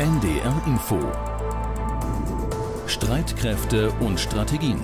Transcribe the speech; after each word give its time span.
NDR 0.00 0.62
Info 0.66 0.98
Streitkräfte 2.86 3.90
und 4.00 4.18
Strategien 4.18 4.80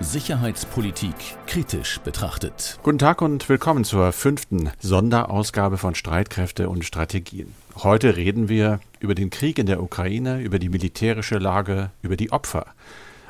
Sicherheitspolitik 0.00 1.14
kritisch 1.46 1.98
betrachtet. 2.00 2.78
Guten 2.82 2.98
Tag 2.98 3.22
und 3.22 3.48
willkommen 3.48 3.84
zur 3.84 4.12
fünften 4.12 4.68
Sonderausgabe 4.80 5.78
von 5.78 5.94
Streitkräfte 5.94 6.68
und 6.68 6.84
Strategien. 6.84 7.54
Heute 7.76 8.16
reden 8.16 8.50
wir 8.50 8.80
über 9.00 9.14
den 9.14 9.30
Krieg 9.30 9.58
in 9.58 9.64
der 9.64 9.82
Ukraine, 9.82 10.42
über 10.42 10.58
die 10.58 10.68
militärische 10.68 11.38
Lage, 11.38 11.90
über 12.02 12.18
die 12.18 12.30
Opfer, 12.30 12.66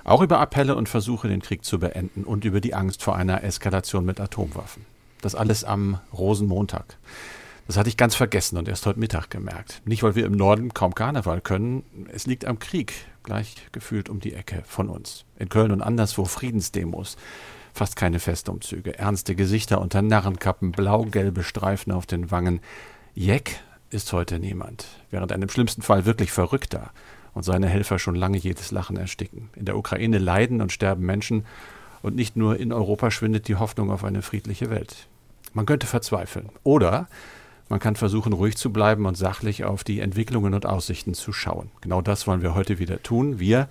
auch 0.03 0.21
über 0.21 0.41
Appelle 0.41 0.75
und 0.75 0.89
Versuche, 0.89 1.29
den 1.29 1.43
Krieg 1.43 1.65
zu 1.65 1.79
beenden 1.79 2.25
und 2.25 2.45
über 2.45 2.61
die 2.61 2.75
Angst 2.75 3.05
vor 3.05 3.15
einer 3.15 3.45
Eskalation 3.45 4.05
mit 4.05 4.19
Atomwaffen. 4.19 4.85
Das 5.21 5.37
alles 5.37 5.63
am 5.63 6.01
Rosenmontag. 6.13 6.97
Das 7.69 7.77
hatte 7.77 7.91
ich 7.91 7.99
ganz 7.99 8.15
vergessen 8.15 8.57
und 8.57 8.67
erst 8.67 8.87
heute 8.87 8.99
Mittag 8.99 9.29
gemerkt. 9.29 9.83
Nicht, 9.85 10.03
weil 10.03 10.15
wir 10.15 10.25
im 10.25 10.33
Norden 10.33 10.73
kaum 10.73 10.95
Karneval 10.95 11.43
können. 11.43 11.83
Es 12.11 12.27
liegt 12.27 12.47
am 12.47 12.59
Krieg, 12.59 12.95
gleich 13.25 13.57
gefühlt 13.73 14.09
um 14.09 14.21
die 14.21 14.33
Ecke 14.33 14.63
von 14.67 14.89
uns. 14.89 15.27
In 15.39 15.51
Köln 15.51 15.71
und 15.71 15.83
anderswo 15.83 16.25
Friedensdemos. 16.25 17.19
Fast 17.75 17.95
keine 17.95 18.21
Festumzüge. 18.21 18.99
Ernste 18.99 19.35
Gesichter 19.35 19.83
unter 19.83 20.01
Narrenkappen, 20.01 20.73
blau-gelbe 20.73 21.43
Streifen 21.43 21.93
auf 21.93 22.07
den 22.07 22.31
Wangen. 22.31 22.61
Jeck 23.15 23.61
ist 23.91 24.15
heute 24.15 24.39
niemand. 24.39 24.87
Während 25.11 25.31
einem 25.31 25.51
schlimmsten 25.51 25.83
Fall 25.83 26.07
wirklich 26.07 26.33
Verrückter 26.33 26.91
und 27.35 27.43
seine 27.43 27.69
Helfer 27.69 27.99
schon 27.99 28.15
lange 28.15 28.39
jedes 28.39 28.71
Lachen 28.71 28.97
ersticken. 28.97 29.51
In 29.55 29.67
der 29.67 29.77
Ukraine 29.77 30.17
leiden 30.17 30.63
und 30.63 30.73
sterben 30.73 31.05
Menschen 31.05 31.45
und 32.01 32.17
nicht 32.17 32.35
nur 32.35 32.59
in 32.59 32.73
Europa 32.73 33.11
schwindet 33.11 33.47
die 33.47 33.57
Hoffnung 33.57 33.91
auf 33.91 34.05
eine 34.05 34.23
friedliche 34.23 34.71
Welt. 34.71 35.07
Man 35.53 35.67
könnte 35.67 35.87
verzweifeln. 35.87 36.49
Oder 36.65 37.09
man 37.69 37.81
kann 37.81 37.97
versuchen, 37.97 38.33
ruhig 38.33 38.57
zu 38.57 38.73
bleiben 38.73 39.07
und 39.07 39.17
sachlich 39.17 39.65
auf 39.65 39.85
die 39.85 40.01
Entwicklungen 40.01 40.55
und 40.55 40.67
Aussichten 40.67 41.15
zu 41.15 41.33
schauen. 41.33 41.71
Genau 41.81 42.01
das 42.01 42.27
wollen 42.27 42.43
wir 42.43 42.55
heute 42.55 42.79
wieder 42.79 43.03
tun. 43.03 43.39
Wir, 43.39 43.69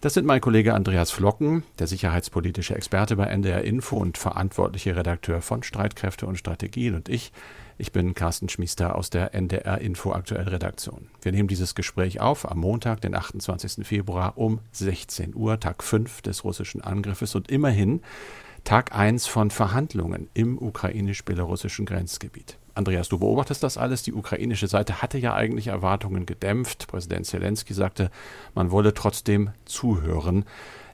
das 0.00 0.14
sind 0.14 0.26
mein 0.26 0.40
Kollege 0.40 0.74
Andreas 0.74 1.10
Flocken, 1.10 1.62
der 1.78 1.86
sicherheitspolitische 1.86 2.74
Experte 2.74 3.16
bei 3.16 3.24
NDR 3.24 3.64
Info 3.64 3.96
und 3.96 4.18
verantwortliche 4.18 4.96
Redakteur 4.96 5.42
von 5.42 5.62
Streitkräfte 5.62 6.26
und 6.26 6.36
Strategien 6.36 6.94
und 6.94 7.08
ich. 7.08 7.32
Ich 7.76 7.90
bin 7.90 8.14
Carsten 8.14 8.48
Schmiester 8.48 8.94
aus 8.94 9.10
der 9.10 9.34
NDR 9.34 9.80
Info 9.80 10.12
Aktuell 10.12 10.48
Redaktion. 10.48 11.08
Wir 11.22 11.32
nehmen 11.32 11.48
dieses 11.48 11.74
Gespräch 11.74 12.20
auf 12.20 12.48
am 12.48 12.58
Montag, 12.58 13.00
den 13.00 13.16
28. 13.16 13.86
Februar 13.86 14.38
um 14.38 14.60
16 14.72 15.34
Uhr, 15.34 15.58
Tag 15.58 15.82
5 15.82 16.22
des 16.22 16.44
russischen 16.44 16.82
Angriffes 16.82 17.34
und 17.34 17.50
immerhin 17.50 18.00
Tag 18.62 18.94
1 18.94 19.26
von 19.26 19.50
Verhandlungen 19.50 20.28
im 20.34 20.56
ukrainisch-belarussischen 20.56 21.84
Grenzgebiet. 21.84 22.58
Andreas, 22.74 23.08
du 23.08 23.18
beobachtest 23.18 23.62
das 23.62 23.78
alles. 23.78 24.02
Die 24.02 24.12
ukrainische 24.12 24.66
Seite 24.66 25.00
hatte 25.00 25.18
ja 25.18 25.34
eigentlich 25.34 25.68
Erwartungen 25.68 26.26
gedämpft. 26.26 26.88
Präsident 26.88 27.26
Zelensky 27.26 27.72
sagte, 27.72 28.10
man 28.54 28.70
wolle 28.70 28.94
trotzdem 28.94 29.50
zuhören. 29.64 30.44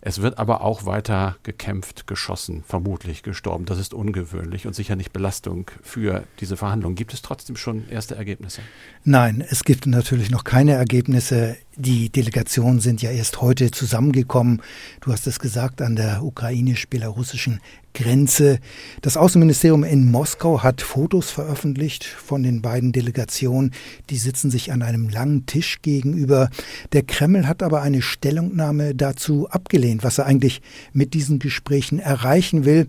Es 0.02 0.22
wird 0.22 0.38
aber 0.38 0.62
auch 0.62 0.86
weiter 0.86 1.36
gekämpft, 1.42 2.06
geschossen, 2.06 2.64
vermutlich 2.66 3.22
gestorben. 3.22 3.66
Das 3.66 3.78
ist 3.78 3.92
ungewöhnlich 3.92 4.66
und 4.66 4.74
sicher 4.74 4.96
nicht 4.96 5.12
Belastung 5.12 5.70
für 5.82 6.24
diese 6.40 6.56
Verhandlungen. 6.56 6.96
Gibt 6.96 7.12
es 7.12 7.20
trotzdem 7.20 7.56
schon 7.56 7.86
erste 7.90 8.14
Ergebnisse? 8.14 8.62
Nein, 9.04 9.44
es 9.46 9.62
gibt 9.62 9.86
natürlich 9.86 10.30
noch 10.30 10.44
keine 10.44 10.72
Ergebnisse. 10.72 11.56
Die 11.76 12.08
Delegationen 12.08 12.80
sind 12.80 13.02
ja 13.02 13.10
erst 13.10 13.42
heute 13.42 13.70
zusammengekommen. 13.70 14.62
Du 15.02 15.12
hast 15.12 15.26
es 15.26 15.38
gesagt, 15.38 15.82
an 15.82 15.96
der 15.96 16.22
ukrainisch-belarussischen 16.22 17.60
Grenze. 17.94 18.58
Das 19.02 19.16
Außenministerium 19.16 19.84
in 19.84 20.10
Moskau 20.10 20.62
hat 20.62 20.80
Fotos 20.80 21.30
veröffentlicht 21.30 22.04
von 22.04 22.42
den 22.42 22.62
beiden 22.62 22.92
Delegationen. 22.92 23.72
Die 24.10 24.16
sitzen 24.16 24.50
sich 24.50 24.72
an 24.72 24.82
einem 24.82 25.08
langen 25.08 25.46
Tisch 25.46 25.82
gegenüber. 25.82 26.50
Der 26.92 27.02
Kreml 27.02 27.46
hat 27.46 27.62
aber 27.62 27.82
eine 27.82 28.02
Stellungnahme 28.02 28.94
dazu 28.94 29.48
abgelehnt, 29.50 30.04
was 30.04 30.18
er 30.18 30.26
eigentlich 30.26 30.62
mit 30.92 31.14
diesen 31.14 31.38
Gesprächen 31.38 31.98
erreichen 31.98 32.64
will. 32.64 32.86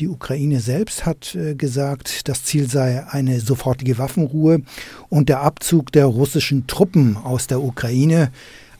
Die 0.00 0.08
Ukraine 0.08 0.58
selbst 0.58 1.06
hat 1.06 1.36
äh, 1.36 1.54
gesagt, 1.54 2.28
das 2.28 2.42
Ziel 2.42 2.68
sei 2.68 3.06
eine 3.08 3.38
sofortige 3.38 3.96
Waffenruhe 3.96 4.62
und 5.08 5.28
der 5.28 5.40
Abzug 5.42 5.92
der 5.92 6.06
russischen 6.06 6.66
Truppen 6.66 7.16
aus 7.16 7.46
der 7.46 7.62
Ukraine. 7.62 8.32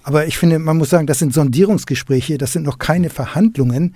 Aber 0.02 0.26
ich 0.26 0.36
finde, 0.36 0.58
man 0.58 0.76
muss 0.76 0.90
sagen, 0.90 1.06
das 1.06 1.20
sind 1.20 1.32
Sondierungsgespräche, 1.32 2.36
das 2.36 2.52
sind 2.52 2.64
noch 2.64 2.78
keine 2.78 3.10
Verhandlungen. 3.10 3.94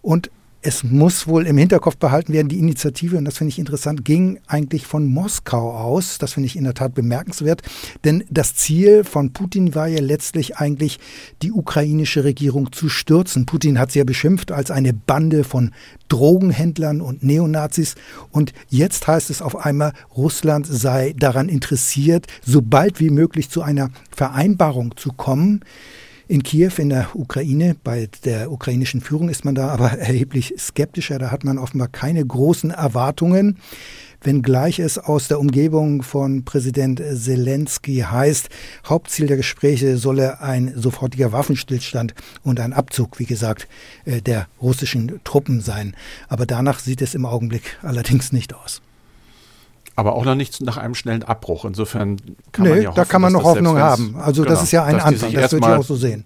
Und 0.00 0.30
es 0.62 0.84
muss 0.84 1.26
wohl 1.26 1.46
im 1.46 1.56
Hinterkopf 1.56 1.96
behalten 1.96 2.34
werden, 2.34 2.48
die 2.48 2.58
Initiative, 2.58 3.16
und 3.16 3.24
das 3.24 3.38
finde 3.38 3.48
ich 3.48 3.58
interessant, 3.58 4.04
ging 4.04 4.40
eigentlich 4.46 4.86
von 4.86 5.06
Moskau 5.06 5.72
aus. 5.72 6.18
Das 6.18 6.34
finde 6.34 6.48
ich 6.48 6.56
in 6.56 6.64
der 6.64 6.74
Tat 6.74 6.94
bemerkenswert. 6.94 7.62
Denn 8.04 8.24
das 8.28 8.54
Ziel 8.54 9.04
von 9.04 9.32
Putin 9.32 9.74
war 9.74 9.88
ja 9.88 10.00
letztlich 10.00 10.58
eigentlich, 10.58 10.98
die 11.40 11.52
ukrainische 11.52 12.24
Regierung 12.24 12.72
zu 12.72 12.90
stürzen. 12.90 13.46
Putin 13.46 13.78
hat 13.78 13.92
sie 13.92 14.00
ja 14.00 14.04
beschimpft 14.04 14.52
als 14.52 14.70
eine 14.70 14.92
Bande 14.92 15.44
von 15.44 15.72
Drogenhändlern 16.08 17.00
und 17.00 17.22
Neonazis. 17.22 17.94
Und 18.30 18.52
jetzt 18.68 19.06
heißt 19.06 19.30
es 19.30 19.40
auf 19.40 19.64
einmal, 19.64 19.94
Russland 20.14 20.66
sei 20.66 21.14
daran 21.16 21.48
interessiert, 21.48 22.26
so 22.44 22.60
bald 22.60 23.00
wie 23.00 23.10
möglich 23.10 23.48
zu 23.48 23.62
einer 23.62 23.90
Vereinbarung 24.14 24.96
zu 24.96 25.12
kommen. 25.12 25.64
In 26.30 26.44
Kiew 26.44 26.70
in 26.78 26.90
der 26.90 27.08
Ukraine, 27.16 27.74
bei 27.82 28.08
der 28.24 28.52
ukrainischen 28.52 29.00
Führung 29.00 29.28
ist 29.28 29.44
man 29.44 29.56
da 29.56 29.66
aber 29.66 29.90
erheblich 29.98 30.54
skeptischer. 30.56 31.18
Da 31.18 31.32
hat 31.32 31.42
man 31.42 31.58
offenbar 31.58 31.88
keine 31.88 32.24
großen 32.24 32.70
Erwartungen 32.70 33.58
wenngleich 34.22 34.78
es 34.78 34.98
aus 34.98 35.28
der 35.28 35.40
Umgebung 35.40 36.02
von 36.02 36.44
Präsident 36.44 37.00
Zelensky 37.00 38.04
heißt, 38.08 38.50
Hauptziel 38.86 39.26
der 39.26 39.38
Gespräche 39.38 39.96
solle 39.96 40.40
ein 40.40 40.74
sofortiger 40.76 41.32
Waffenstillstand 41.32 42.14
und 42.44 42.60
ein 42.60 42.74
Abzug, 42.74 43.18
wie 43.18 43.24
gesagt, 43.24 43.66
äh, 44.04 44.20
der 44.20 44.46
russischen 44.60 45.20
Truppen 45.24 45.62
sein. 45.62 45.96
Aber 46.28 46.44
danach 46.44 46.80
sieht 46.80 47.02
es 47.02 47.14
im 47.14 47.24
Augenblick 47.24 47.78
allerdings 47.82 48.30
nicht 48.30 48.54
aus. 48.54 48.82
Aber 50.00 50.14
auch 50.14 50.24
noch 50.24 50.34
nicht 50.34 50.62
nach 50.62 50.78
einem 50.78 50.94
schnellen 50.94 51.22
Abbruch. 51.24 51.66
Insofern 51.66 52.16
kann 52.52 52.64
nee, 52.64 52.70
man 52.70 52.80
ja 52.80 52.88
hoffen, 52.88 52.96
da 52.96 53.04
kann 53.04 53.20
man 53.20 53.34
noch 53.34 53.44
Hoffnung 53.44 53.76
haben. 53.76 54.16
Also 54.16 54.44
genau, 54.44 54.54
das 54.54 54.62
ist 54.62 54.72
ja 54.72 54.82
ein 54.82 54.98
Anfang, 54.98 55.30
das 55.34 55.52
würde 55.52 55.66
ich 55.66 55.72
auch 55.74 55.84
so 55.84 55.94
sehen. 55.94 56.24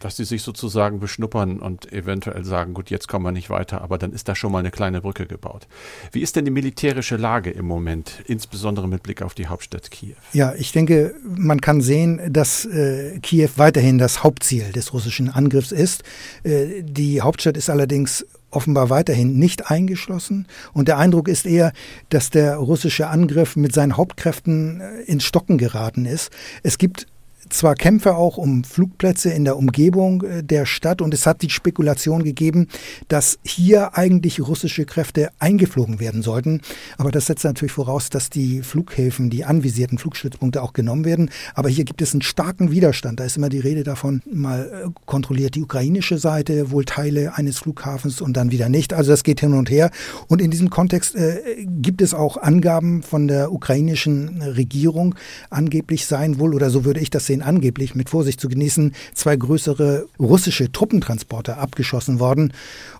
Dass 0.00 0.16
die 0.16 0.24
sich 0.24 0.42
sozusagen 0.42 0.98
beschnuppern 0.98 1.60
und 1.60 1.92
eventuell 1.92 2.44
sagen, 2.44 2.74
gut, 2.74 2.90
jetzt 2.90 3.06
kommen 3.06 3.24
wir 3.24 3.30
nicht 3.30 3.48
weiter, 3.48 3.80
aber 3.80 3.96
dann 3.96 4.12
ist 4.12 4.26
da 4.26 4.34
schon 4.34 4.50
mal 4.50 4.58
eine 4.58 4.72
kleine 4.72 5.02
Brücke 5.02 5.26
gebaut. 5.26 5.68
Wie 6.10 6.20
ist 6.20 6.34
denn 6.34 6.44
die 6.44 6.50
militärische 6.50 7.16
Lage 7.16 7.50
im 7.50 7.64
Moment, 7.64 8.24
insbesondere 8.26 8.88
mit 8.88 9.04
Blick 9.04 9.22
auf 9.22 9.34
die 9.34 9.46
Hauptstadt 9.46 9.88
Kiew? 9.92 10.16
Ja, 10.32 10.52
ich 10.54 10.72
denke, 10.72 11.14
man 11.22 11.60
kann 11.60 11.82
sehen, 11.82 12.20
dass 12.28 12.64
äh, 12.64 13.20
Kiew 13.20 13.50
weiterhin 13.54 13.98
das 13.98 14.24
Hauptziel 14.24 14.72
des 14.72 14.92
russischen 14.92 15.30
Angriffs 15.30 15.70
ist. 15.70 16.02
Äh, 16.42 16.82
die 16.82 17.22
Hauptstadt 17.22 17.56
ist 17.56 17.70
allerdings 17.70 18.26
offenbar 18.50 18.90
weiterhin 18.90 19.38
nicht 19.38 19.70
eingeschlossen. 19.70 20.46
Und 20.72 20.88
der 20.88 20.98
Eindruck 20.98 21.28
ist 21.28 21.46
eher, 21.46 21.72
dass 22.08 22.30
der 22.30 22.56
russische 22.56 23.08
Angriff 23.08 23.56
mit 23.56 23.74
seinen 23.74 23.96
Hauptkräften 23.96 24.80
äh, 24.80 25.02
ins 25.02 25.24
Stocken 25.24 25.58
geraten 25.58 26.06
ist. 26.06 26.30
Es 26.62 26.78
gibt 26.78 27.06
zwar 27.50 27.74
Kämpfe 27.74 28.16
auch 28.16 28.36
um 28.36 28.64
Flugplätze 28.64 29.30
in 29.30 29.44
der 29.44 29.56
Umgebung 29.56 30.22
äh, 30.22 30.42
der 30.42 30.66
Stadt 30.66 31.02
und 31.02 31.14
es 31.14 31.26
hat 31.26 31.42
die 31.42 31.50
Spekulation 31.50 32.24
gegeben, 32.24 32.68
dass 33.08 33.38
hier 33.42 33.96
eigentlich 33.96 34.40
russische 34.40 34.84
Kräfte 34.84 35.30
eingeflogen 35.38 36.00
werden 36.00 36.22
sollten. 36.22 36.60
Aber 36.98 37.10
das 37.10 37.26
setzt 37.26 37.44
natürlich 37.44 37.72
voraus, 37.72 38.10
dass 38.10 38.30
die 38.30 38.62
Flughäfen, 38.62 39.30
die 39.30 39.44
anvisierten 39.44 39.98
Flugstützpunkte 39.98 40.62
auch 40.62 40.72
genommen 40.72 41.04
werden. 41.04 41.30
Aber 41.54 41.68
hier 41.68 41.84
gibt 41.84 42.02
es 42.02 42.12
einen 42.12 42.22
starken 42.22 42.70
Widerstand. 42.70 43.20
Da 43.20 43.24
ist 43.24 43.36
immer 43.36 43.48
die 43.48 43.60
Rede 43.60 43.82
davon, 43.82 44.22
mal 44.30 44.84
äh, 44.86 44.90
kontrolliert 45.06 45.54
die 45.54 45.62
ukrainische 45.62 46.18
Seite 46.18 46.70
wohl 46.70 46.84
Teile 46.84 47.36
eines 47.36 47.58
Flughafens 47.58 48.20
und 48.20 48.36
dann 48.36 48.50
wieder 48.50 48.68
nicht. 48.68 48.92
Also 48.92 49.10
das 49.10 49.22
geht 49.22 49.40
hin 49.40 49.54
und 49.54 49.70
her. 49.70 49.90
Und 50.28 50.40
in 50.40 50.50
diesem 50.50 50.70
Kontext 50.70 51.14
äh, 51.14 51.66
gibt 51.66 52.02
es 52.02 52.14
auch 52.14 52.36
Angaben 52.36 53.02
von 53.02 53.28
der 53.28 53.52
ukrainischen 53.52 54.42
Regierung. 54.42 55.14
Angeblich 55.50 56.06
seien 56.06 56.38
wohl, 56.38 56.54
oder 56.54 56.70
so 56.70 56.84
würde 56.84 57.00
ich 57.00 57.10
das 57.10 57.26
sehen, 57.26 57.35
angeblich 57.42 57.94
mit 57.94 58.10
Vorsicht 58.10 58.40
zu 58.40 58.48
genießen, 58.48 58.94
zwei 59.14 59.36
größere 59.36 60.06
russische 60.18 60.70
Truppentransporter 60.72 61.58
abgeschossen 61.58 62.18
worden. 62.20 62.52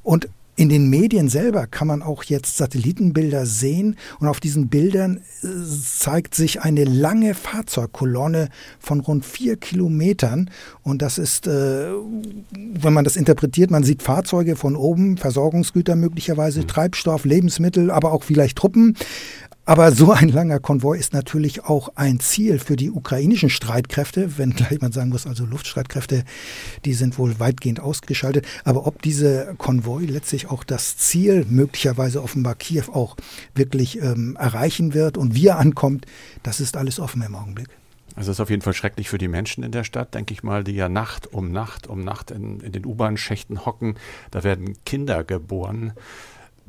Und 0.02 0.28
in 0.58 0.70
den 0.70 0.88
Medien 0.88 1.28
selber 1.28 1.66
kann 1.66 1.86
man 1.86 2.02
auch 2.02 2.24
jetzt 2.24 2.56
Satellitenbilder 2.56 3.44
sehen 3.44 3.96
und 4.20 4.26
auf 4.26 4.40
diesen 4.40 4.68
Bildern 4.68 5.20
äh, 5.42 5.48
zeigt 5.68 6.34
sich 6.34 6.62
eine 6.62 6.84
lange 6.84 7.34
Fahrzeugkolonne 7.34 8.48
von 8.80 9.00
rund 9.00 9.26
vier 9.26 9.56
Kilometern 9.56 10.50
und 10.82 11.02
das 11.02 11.18
ist, 11.18 11.46
äh, 11.46 11.90
wenn 12.52 12.92
man 12.94 13.04
das 13.04 13.16
interpretiert, 13.16 13.70
man 13.70 13.84
sieht 13.84 14.02
Fahrzeuge 14.02 14.56
von 14.56 14.76
oben, 14.76 15.18
Versorgungsgüter 15.18 15.94
möglicherweise, 15.94 16.62
mhm. 16.62 16.68
Treibstoff, 16.68 17.26
Lebensmittel, 17.26 17.90
aber 17.90 18.12
auch 18.12 18.24
vielleicht 18.24 18.56
Truppen. 18.56 18.96
Aber 19.68 19.90
so 19.90 20.12
ein 20.12 20.28
langer 20.28 20.60
Konvoi 20.60 20.96
ist 20.96 21.12
natürlich 21.12 21.64
auch 21.64 21.88
ein 21.96 22.20
Ziel 22.20 22.60
für 22.60 22.76
die 22.76 22.92
ukrainischen 22.92 23.50
Streitkräfte, 23.50 24.38
wenn 24.38 24.50
gleich 24.54 24.80
man 24.80 24.92
sagen 24.92 25.10
muss, 25.10 25.26
also 25.26 25.44
Luftstreitkräfte, 25.44 26.22
die 26.84 26.94
sind 26.94 27.18
wohl 27.18 27.40
weitgehend 27.40 27.80
ausgeschaltet. 27.80 28.46
Aber 28.62 28.86
ob 28.86 29.02
diese 29.02 29.56
Konvoi 29.58 30.04
letztlich 30.04 30.48
auch 30.50 30.62
das 30.62 30.96
Ziel, 30.96 31.44
möglicherweise 31.50 32.22
offenbar 32.22 32.54
Kiew 32.54 32.92
auch 32.92 33.16
wirklich 33.56 34.00
ähm, 34.00 34.36
erreichen 34.38 34.94
wird 34.94 35.18
und 35.18 35.34
wie 35.34 35.48
er 35.48 35.58
ankommt, 35.58 36.06
das 36.44 36.60
ist 36.60 36.76
alles 36.76 37.00
offen 37.00 37.22
im 37.22 37.34
Augenblick. 37.34 37.68
Also 38.14 38.30
es 38.30 38.36
ist 38.36 38.40
auf 38.40 38.50
jeden 38.50 38.62
Fall 38.62 38.72
schrecklich 38.72 39.08
für 39.08 39.18
die 39.18 39.26
Menschen 39.26 39.64
in 39.64 39.72
der 39.72 39.82
Stadt, 39.82 40.14
denke 40.14 40.32
ich 40.32 40.44
mal, 40.44 40.62
die 40.62 40.72
ja 40.72 40.88
Nacht 40.88 41.32
um 41.34 41.50
Nacht 41.50 41.88
um 41.88 42.00
Nacht 42.00 42.30
in, 42.30 42.60
in 42.60 42.70
den 42.70 42.86
U-Bahn-Schächten 42.86 43.66
hocken. 43.66 43.96
Da 44.30 44.44
werden 44.44 44.78
Kinder 44.84 45.24
geboren. 45.24 45.92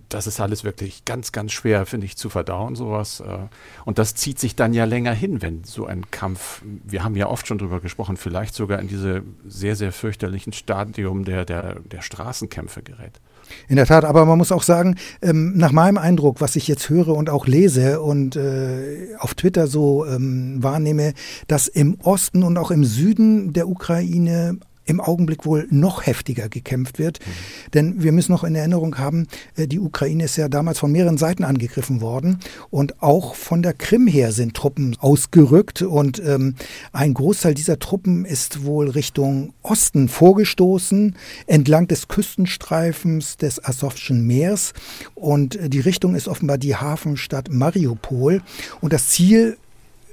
Das 0.10 0.28
ist 0.28 0.40
alles 0.40 0.64
wirklich 0.64 1.06
ganz, 1.06 1.32
ganz 1.32 1.52
schwer, 1.52 1.86
finde 1.86 2.06
ich, 2.06 2.16
zu 2.18 2.30
verdauen, 2.30 2.76
sowas. 2.76 3.20
Äh. 3.20 3.48
Und 3.86 4.00
das 4.00 4.16
zieht 4.16 4.40
sich 4.40 4.56
dann 4.56 4.74
ja 4.74 4.86
länger 4.86 5.14
hin, 5.14 5.42
wenn 5.42 5.64
so 5.64 5.86
ein 5.86 6.10
Kampf, 6.12 6.62
wir 6.64 7.04
haben 7.04 7.16
ja 7.16 7.28
oft 7.28 7.48
schon 7.48 7.58
drüber 7.58 7.80
gesprochen, 7.82 8.18
vielleicht 8.18 8.56
sogar 8.56 8.80
in 8.80 8.88
diese 8.88 9.24
sehr, 9.46 9.76
sehr 9.76 9.92
fürchterlichen 9.92 10.54
Stadium 10.54 11.26
der, 11.26 11.46
der, 11.46 11.80
der 11.80 12.02
Straßenkämpfe 12.02 12.84
gerät. 12.84 13.20
In 13.68 13.76
der 13.76 13.86
Tat, 13.86 14.06
aber 14.06 14.26
man 14.26 14.38
muss 14.38 14.52
auch 14.52 14.64
sagen, 14.64 14.96
ähm, 15.22 15.54
nach 15.56 15.72
meinem 15.72 15.98
Eindruck, 15.98 16.42
was 16.42 16.56
ich 16.56 16.68
jetzt 16.68 16.90
höre 16.90 17.10
und 17.10 17.30
auch 17.30 17.48
lese 17.48 18.02
und 18.02 18.36
äh, 18.36 19.16
auf 19.20 19.36
Twitter 19.36 19.68
so 19.68 20.06
ähm, 20.06 20.62
wahrnehme, 20.62 21.14
dass 21.48 21.68
im 21.68 22.00
Osten 22.02 22.44
und 22.44 22.58
auch 22.58 22.72
im 22.72 22.84
Süden 22.84 23.54
der 23.54 23.68
Ukraine 23.68 24.60
im 24.88 25.00
Augenblick 25.00 25.46
wohl 25.46 25.68
noch 25.70 26.06
heftiger 26.06 26.50
gekämpft 26.50 26.98
wird. 26.98 27.20
Mhm. 27.20 27.72
Denn 27.74 28.04
wir 28.04 28.12
müssen 28.12 28.32
noch 28.32 28.44
in 28.44 28.56
Erinnerung 28.56 28.98
haben, 28.98 29.28
äh, 29.56 29.68
die 29.68 29.80
Ukraine 29.80 30.24
ist 30.24 30.38
ja 30.38 30.50
damals 30.50 30.80
von 30.80 30.92
mehreren 30.92 31.18
Seiten 31.18 31.44
angegriffen 31.44 32.02
worden 32.02 32.40
und 32.70 33.04
auch 33.04 33.36
von 33.36 33.62
der 33.62 33.74
Krim 33.74 34.08
her 34.08 34.32
sind 34.32 34.56
Truppen 34.56 34.96
ausgerückt 35.00 35.82
und 35.82 36.20
ähm, 36.26 36.56
ein 36.92 37.14
Großteil 37.14 37.54
dieser 37.54 37.80
Truppen 37.80 38.26
ist 38.26 38.64
wohl 38.64 38.90
Richtung 38.90 39.54
Osten 39.62 40.08
vorgestoßen, 40.08 41.16
entlang 41.46 41.88
des 41.88 42.08
Küstenstreifens 42.08 43.38
des 43.38 43.64
Asowschen 43.64 44.26
Meers 44.26 44.74
und 45.16 45.56
äh, 45.56 45.70
die 45.70 45.82
Richtung 45.82 46.16
ist 46.16 46.28
offenbar 46.28 46.58
die 46.58 46.76
Hafenstadt 46.76 47.52
Mariupol 47.52 48.42
und 48.82 48.94
das 48.94 49.10
Ziel 49.10 49.58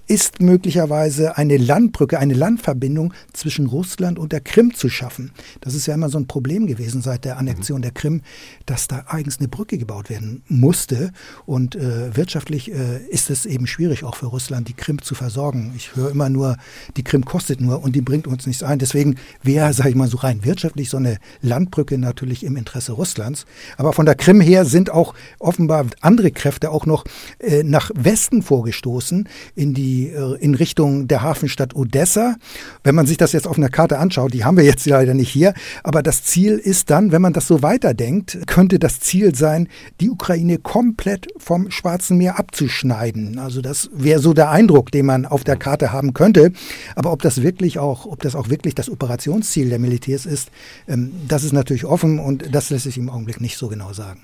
ist 0.07 0.41
möglicherweise 0.41 1.39
eine 1.39 1.57
Landbrücke, 1.57 2.19
eine 2.19 2.35
Landverbindung 2.35 3.15
zwischen 3.33 3.67
Russland 3.67 4.19
und 4.19 4.33
der 4.33 4.41
Krim 4.41 4.75
zu 4.75 4.91
schaffen. 4.91 5.33
Das 5.61 5.75
ist 5.75 5.87
ja 5.87 5.95
immer 5.95 6.11
so 6.11 6.19
ein 6.19 6.27
Problem 6.27 6.67
gewesen 6.67 7.01
seit 7.01 7.25
der 7.25 7.39
Annexion 7.39 7.81
der 7.81 7.91
Krim, 7.91 8.21
dass 8.67 8.87
da 8.87 9.05
eigens 9.09 9.39
eine 9.39 9.49
Brücke 9.49 9.79
gebaut 9.79 10.11
werden 10.11 10.43
musste. 10.49 11.13
Und 11.47 11.75
äh, 11.75 12.15
wirtschaftlich 12.15 12.71
äh, 12.71 12.99
ist 13.09 13.31
es 13.31 13.47
eben 13.47 13.67
schwierig, 13.67 14.05
auch 14.05 14.17
für 14.17 14.27
Russland 14.27 14.69
die 14.69 14.75
Krim 14.75 15.01
zu 15.01 15.15
versorgen. 15.15 15.73
Ich 15.77 15.97
höre 15.97 16.11
immer 16.11 16.29
nur, 16.29 16.59
die 16.97 17.05
Krim 17.05 17.25
kostet 17.25 17.61
nur 17.61 17.83
und 17.83 17.97
die 17.97 18.03
bringt 18.03 18.27
uns 18.27 18.47
nichts 18.47 18.63
ein. 18.63 18.79
Deswegen 18.79 19.17
wäre, 19.43 19.73
sage 19.73 19.91
ich 19.91 19.95
mal, 19.95 20.09
so 20.09 20.19
rein 20.19 20.45
wirtschaftlich 20.45 20.91
so 20.91 20.99
eine 20.99 21.19
Landbrücke 21.41 21.97
natürlich 21.97 22.45
im 22.45 22.57
Interesse 22.57 22.93
Russlands. 22.93 23.47
Aber 23.79 23.95
von 23.95 24.05
der 24.05 24.17
Krim 24.17 24.43
her 24.43 24.67
sind 24.67 24.91
auch 24.91 25.15
offenbar 25.39 25.87
andere 26.03 26.31
Kräfte 26.31 26.71
auch 26.71 26.85
noch 26.85 27.05
äh, 27.39 27.63
nach 27.63 27.91
Westen 27.95 28.43
vorgestoßen 28.43 29.29
in 29.55 29.73
die 29.73 29.94
äh, 30.03 30.37
in 30.41 30.55
Richtung 30.55 31.09
der 31.09 31.23
Hafenstadt 31.23 31.75
Odessa. 31.75 32.37
Wenn 32.83 32.95
man 32.95 33.07
sich 33.07 33.17
das 33.17 33.33
jetzt 33.33 33.47
auf 33.47 33.57
einer 33.57 33.69
Karte 33.69 33.99
anschaut, 33.99 34.35
die 34.35 34.45
haben 34.45 34.57
wir 34.57 34.65
jetzt 34.65 34.87
leider 34.87 35.15
nicht 35.15 35.31
hier, 35.31 35.55
aber 35.83 36.03
das 36.03 36.25
Ziel 36.25 36.59
ist 36.59 36.91
dann, 36.91 37.13
wenn 37.13 37.23
man 37.23 37.33
das 37.33 37.47
so 37.47 37.63
weiterdenkt, 37.63 38.39
könnte 38.47 38.79
das 38.79 39.01
Ziel 39.01 39.35
sein, 39.35 39.69
die 40.01 40.11
Ukraine 40.11 40.59
komplett 40.59 41.29
vom 41.37 41.71
Schwarzen 41.71 42.19
Meer 42.19 42.39
abzuschneiden. 42.39 43.39
Also 43.39 43.61
das 43.61 43.91
wäre 43.93 44.21
so 44.21 44.35
der 44.35 44.51
Eindruck, 44.51 44.91
den 44.91 45.07
man 45.07 45.27
auf 45.27 45.45
der 45.45 45.57
Karte 45.57 45.93
haben 45.93 46.15
könnte. 46.15 46.53
Aber 46.97 47.13
ob 47.13 47.23
das 47.23 47.43
wirklich 47.43 47.79
auch, 47.79 48.07
ob 48.07 48.21
das 48.23 48.35
auch 48.35 48.49
wirklich 48.51 48.75
das 48.75 48.91
Operationsziel 48.91 49.69
der 49.69 49.79
Militärs 49.79 50.27
ist, 50.27 50.51
ähm, 50.89 51.13
das 51.29 51.45
ist 51.45 51.53
natürlich 51.53 51.85
offen 51.85 52.19
und 52.19 52.55
das 52.55 52.71
lässt 52.71 52.85
sich 52.85 52.99
im 52.99 53.11
Augenblick 53.11 53.41
nicht 53.41 53.57
so 53.57 53.69
genau 53.69 53.93
sagen 53.93 54.21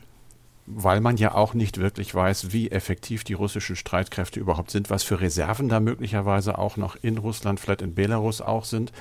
weil 0.74 1.00
man 1.00 1.16
ja 1.16 1.34
auch 1.34 1.54
nicht 1.54 1.78
wirklich 1.78 2.14
weiß, 2.14 2.52
wie 2.52 2.70
effektiv 2.70 3.24
die 3.24 3.34
russischen 3.34 3.76
Streitkräfte 3.76 4.40
überhaupt 4.40 4.70
sind, 4.70 4.90
was 4.90 5.02
für 5.02 5.20
Reserven 5.20 5.68
da 5.68 5.80
möglicherweise 5.80 6.58
auch 6.58 6.76
noch 6.76 6.96
in 7.02 7.18
Russland, 7.18 7.60
vielleicht 7.60 7.82
in 7.82 7.94
Belarus 7.94 8.40
auch 8.40 8.64
sind. 8.64 8.92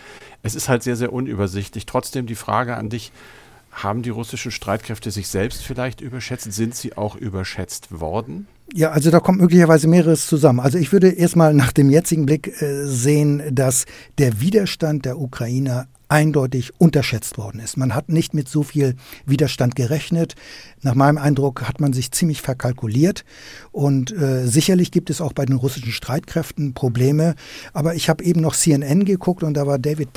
Es 0.44 0.56
ist 0.56 0.69
halt 0.69 0.83
sehr, 0.83 0.95
sehr 0.95 1.13
unübersichtlich. 1.13 1.86
Trotzdem 1.86 2.25
die 2.25 2.36
Frage 2.36 2.75
an 2.75 2.89
dich, 2.89 3.12
haben 3.71 4.01
die 4.01 4.10
russischen 4.10 4.51
Streitkräfte 4.51 5.12
sich 5.12 5.27
selbst 5.27 5.63
vielleicht 5.63 6.01
überschätzt? 6.01 6.51
Sind 6.51 6.75
sie 6.75 6.98
auch 6.98 7.16
überschätzt 7.16 8.00
worden? 8.00 8.48
Ja, 8.74 8.92
also 8.92 9.10
da 9.12 9.19
kommt 9.19 9.39
möglicherweise 9.39 9.88
mehreres 9.88 10.27
zusammen. 10.27 10.60
Also 10.60 10.77
ich 10.77 10.92
würde 10.92 11.10
erstmal 11.10 11.54
nach 11.54 11.72
dem 11.72 11.89
jetzigen 11.89 12.25
Blick 12.25 12.62
äh, 12.62 12.86
sehen, 12.86 13.44
dass 13.51 13.86
der 14.18 14.42
Widerstand 14.42 15.06
der 15.06 15.19
Ukrainer 15.19 15.88
eindeutig 16.10 16.74
unterschätzt 16.80 17.38
worden 17.38 17.62
ist. 17.62 17.78
Man 17.78 17.94
hat 17.94 18.10
nicht 18.10 18.34
mit 18.34 18.50
so 18.50 18.64
viel 18.64 18.96
Widerstand 19.28 19.76
gerechnet. 19.76 20.36
Nach 20.82 20.96
meinem 20.96 21.20
Eindruck 21.20 21.68
hat 21.68 21.80
man 21.80 21.94
sich 21.94 22.12
ziemlich 22.12 22.42
verkalkuliert 22.42 23.26
und 23.72 24.12
äh, 24.12 24.48
sicherlich 24.48 24.92
gibt 24.92 25.10
es 25.12 25.22
auch 25.22 25.34
bei 25.34 25.46
den 25.46 25.56
russischen 25.56 25.92
Streitkräften 25.92 26.74
Probleme. 26.74 27.36
Aber 27.74 27.94
ich 27.94 28.10
habe 28.10 28.24
eben 28.24 28.42
noch 28.42 28.56
CNN 28.56 29.06
geguckt 29.06 29.44
und 29.44 29.54
da 29.54 29.68
war 29.68 29.78
David 29.78 30.10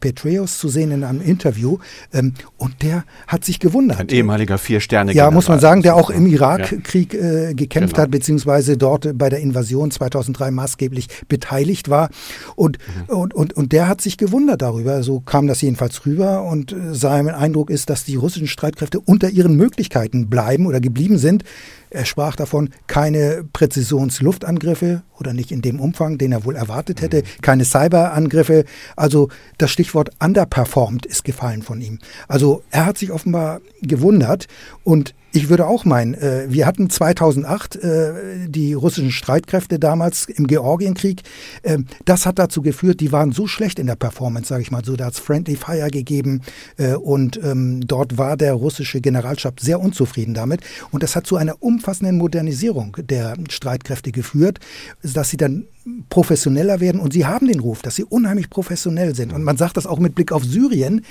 Petraeus 0.00 0.58
zu 0.58 0.68
sehen 0.68 0.90
in 0.90 1.02
einem 1.02 1.22
Interview 1.22 1.78
ähm, 2.12 2.34
und 2.58 2.82
der 2.82 3.04
hat 3.26 3.44
sich 3.44 3.58
gewundert. 3.58 3.98
Ein 3.98 4.08
ehemaliger 4.08 4.58
Vier-Sterne. 4.58 5.12
Ja, 5.14 5.30
muss 5.30 5.48
man 5.48 5.60
sagen, 5.60 5.80
der 5.82 5.96
auch 5.96 6.10
im 6.10 6.26
Irakkrieg 6.26 7.14
äh, 7.14 7.54
gekämpft 7.54 7.94
genau. 7.94 8.02
hat, 8.02 8.10
beziehungsweise 8.10 8.76
dort 8.76 9.16
bei 9.16 9.30
der 9.30 9.40
Invasion 9.40 9.90
2003 9.90 10.50
maßgeblich 10.50 11.08
beteiligt 11.28 11.88
war. 11.88 12.10
Und, 12.54 12.78
mhm. 13.08 13.16
und, 13.16 13.34
und, 13.34 13.52
und 13.54 13.72
der 13.72 13.88
hat 13.88 14.02
sich 14.02 14.18
gewundert 14.18 14.60
darüber. 14.60 15.02
So 15.02 15.20
kam 15.38 15.46
das 15.46 15.60
jedenfalls 15.60 16.04
rüber 16.04 16.42
und 16.42 16.72
äh, 16.72 16.94
sein 16.94 17.28
Eindruck 17.28 17.70
ist, 17.70 17.90
dass 17.90 18.02
die 18.02 18.16
russischen 18.16 18.48
Streitkräfte 18.48 18.98
unter 18.98 19.28
ihren 19.28 19.54
Möglichkeiten 19.54 20.28
bleiben 20.28 20.66
oder 20.66 20.80
geblieben 20.80 21.16
sind. 21.16 21.44
Er 21.90 22.06
sprach 22.06 22.34
davon, 22.34 22.70
keine 22.88 23.44
Präzisionsluftangriffe 23.52 25.04
oder 25.16 25.32
nicht 25.34 25.52
in 25.52 25.62
dem 25.62 25.78
Umfang, 25.78 26.18
den 26.18 26.32
er 26.32 26.44
wohl 26.44 26.56
erwartet 26.56 27.02
hätte, 27.02 27.18
mhm. 27.18 27.40
keine 27.40 27.64
Cyberangriffe. 27.64 28.64
Also 28.96 29.28
das 29.58 29.70
Stichwort 29.70 30.10
underperformed 30.18 31.06
ist 31.06 31.22
gefallen 31.22 31.62
von 31.62 31.80
ihm. 31.80 32.00
Also 32.26 32.64
er 32.72 32.86
hat 32.86 32.98
sich 32.98 33.12
offenbar 33.12 33.60
gewundert 33.80 34.48
und 34.82 35.14
ich 35.32 35.50
würde 35.50 35.66
auch 35.66 35.84
meinen, 35.84 36.14
äh, 36.14 36.46
wir 36.48 36.66
hatten 36.66 36.88
2008 36.88 37.76
äh, 37.76 38.12
die 38.48 38.72
russischen 38.72 39.10
Streitkräfte 39.10 39.78
damals 39.78 40.26
im 40.26 40.46
Georgienkrieg. 40.46 41.22
Äh, 41.62 41.78
das 42.04 42.24
hat 42.24 42.38
dazu 42.38 42.62
geführt, 42.62 43.00
die 43.00 43.12
waren 43.12 43.32
so 43.32 43.46
schlecht 43.46 43.78
in 43.78 43.86
der 43.86 43.96
Performance, 43.96 44.48
sage 44.48 44.62
ich 44.62 44.70
mal 44.70 44.84
so. 44.84 44.96
Da 44.96 45.06
hat 45.06 45.14
es 45.14 45.18
Friendly 45.18 45.56
Fire 45.56 45.90
gegeben 45.90 46.40
äh, 46.78 46.94
und 46.94 47.38
ähm, 47.42 47.86
dort 47.86 48.16
war 48.16 48.36
der 48.36 48.54
russische 48.54 49.00
Generalstab 49.00 49.60
sehr 49.60 49.80
unzufrieden 49.80 50.34
damit. 50.34 50.60
Und 50.90 51.02
das 51.02 51.14
hat 51.14 51.26
zu 51.26 51.36
einer 51.36 51.62
umfassenden 51.62 52.16
Modernisierung 52.16 52.96
der 52.98 53.36
Streitkräfte 53.50 54.12
geführt, 54.12 54.60
dass 55.02 55.28
sie 55.30 55.36
dann 55.36 55.66
professioneller 56.08 56.80
werden. 56.80 57.00
Und 57.00 57.12
sie 57.12 57.26
haben 57.26 57.48
den 57.48 57.60
Ruf, 57.60 57.82
dass 57.82 57.96
sie 57.96 58.04
unheimlich 58.04 58.50
professionell 58.50 59.14
sind. 59.14 59.32
Und 59.32 59.42
man 59.42 59.56
sagt 59.56 59.76
das 59.76 59.86
auch 59.86 59.98
mit 59.98 60.14
Blick 60.14 60.32
auf 60.32 60.44
Syrien 60.44 61.02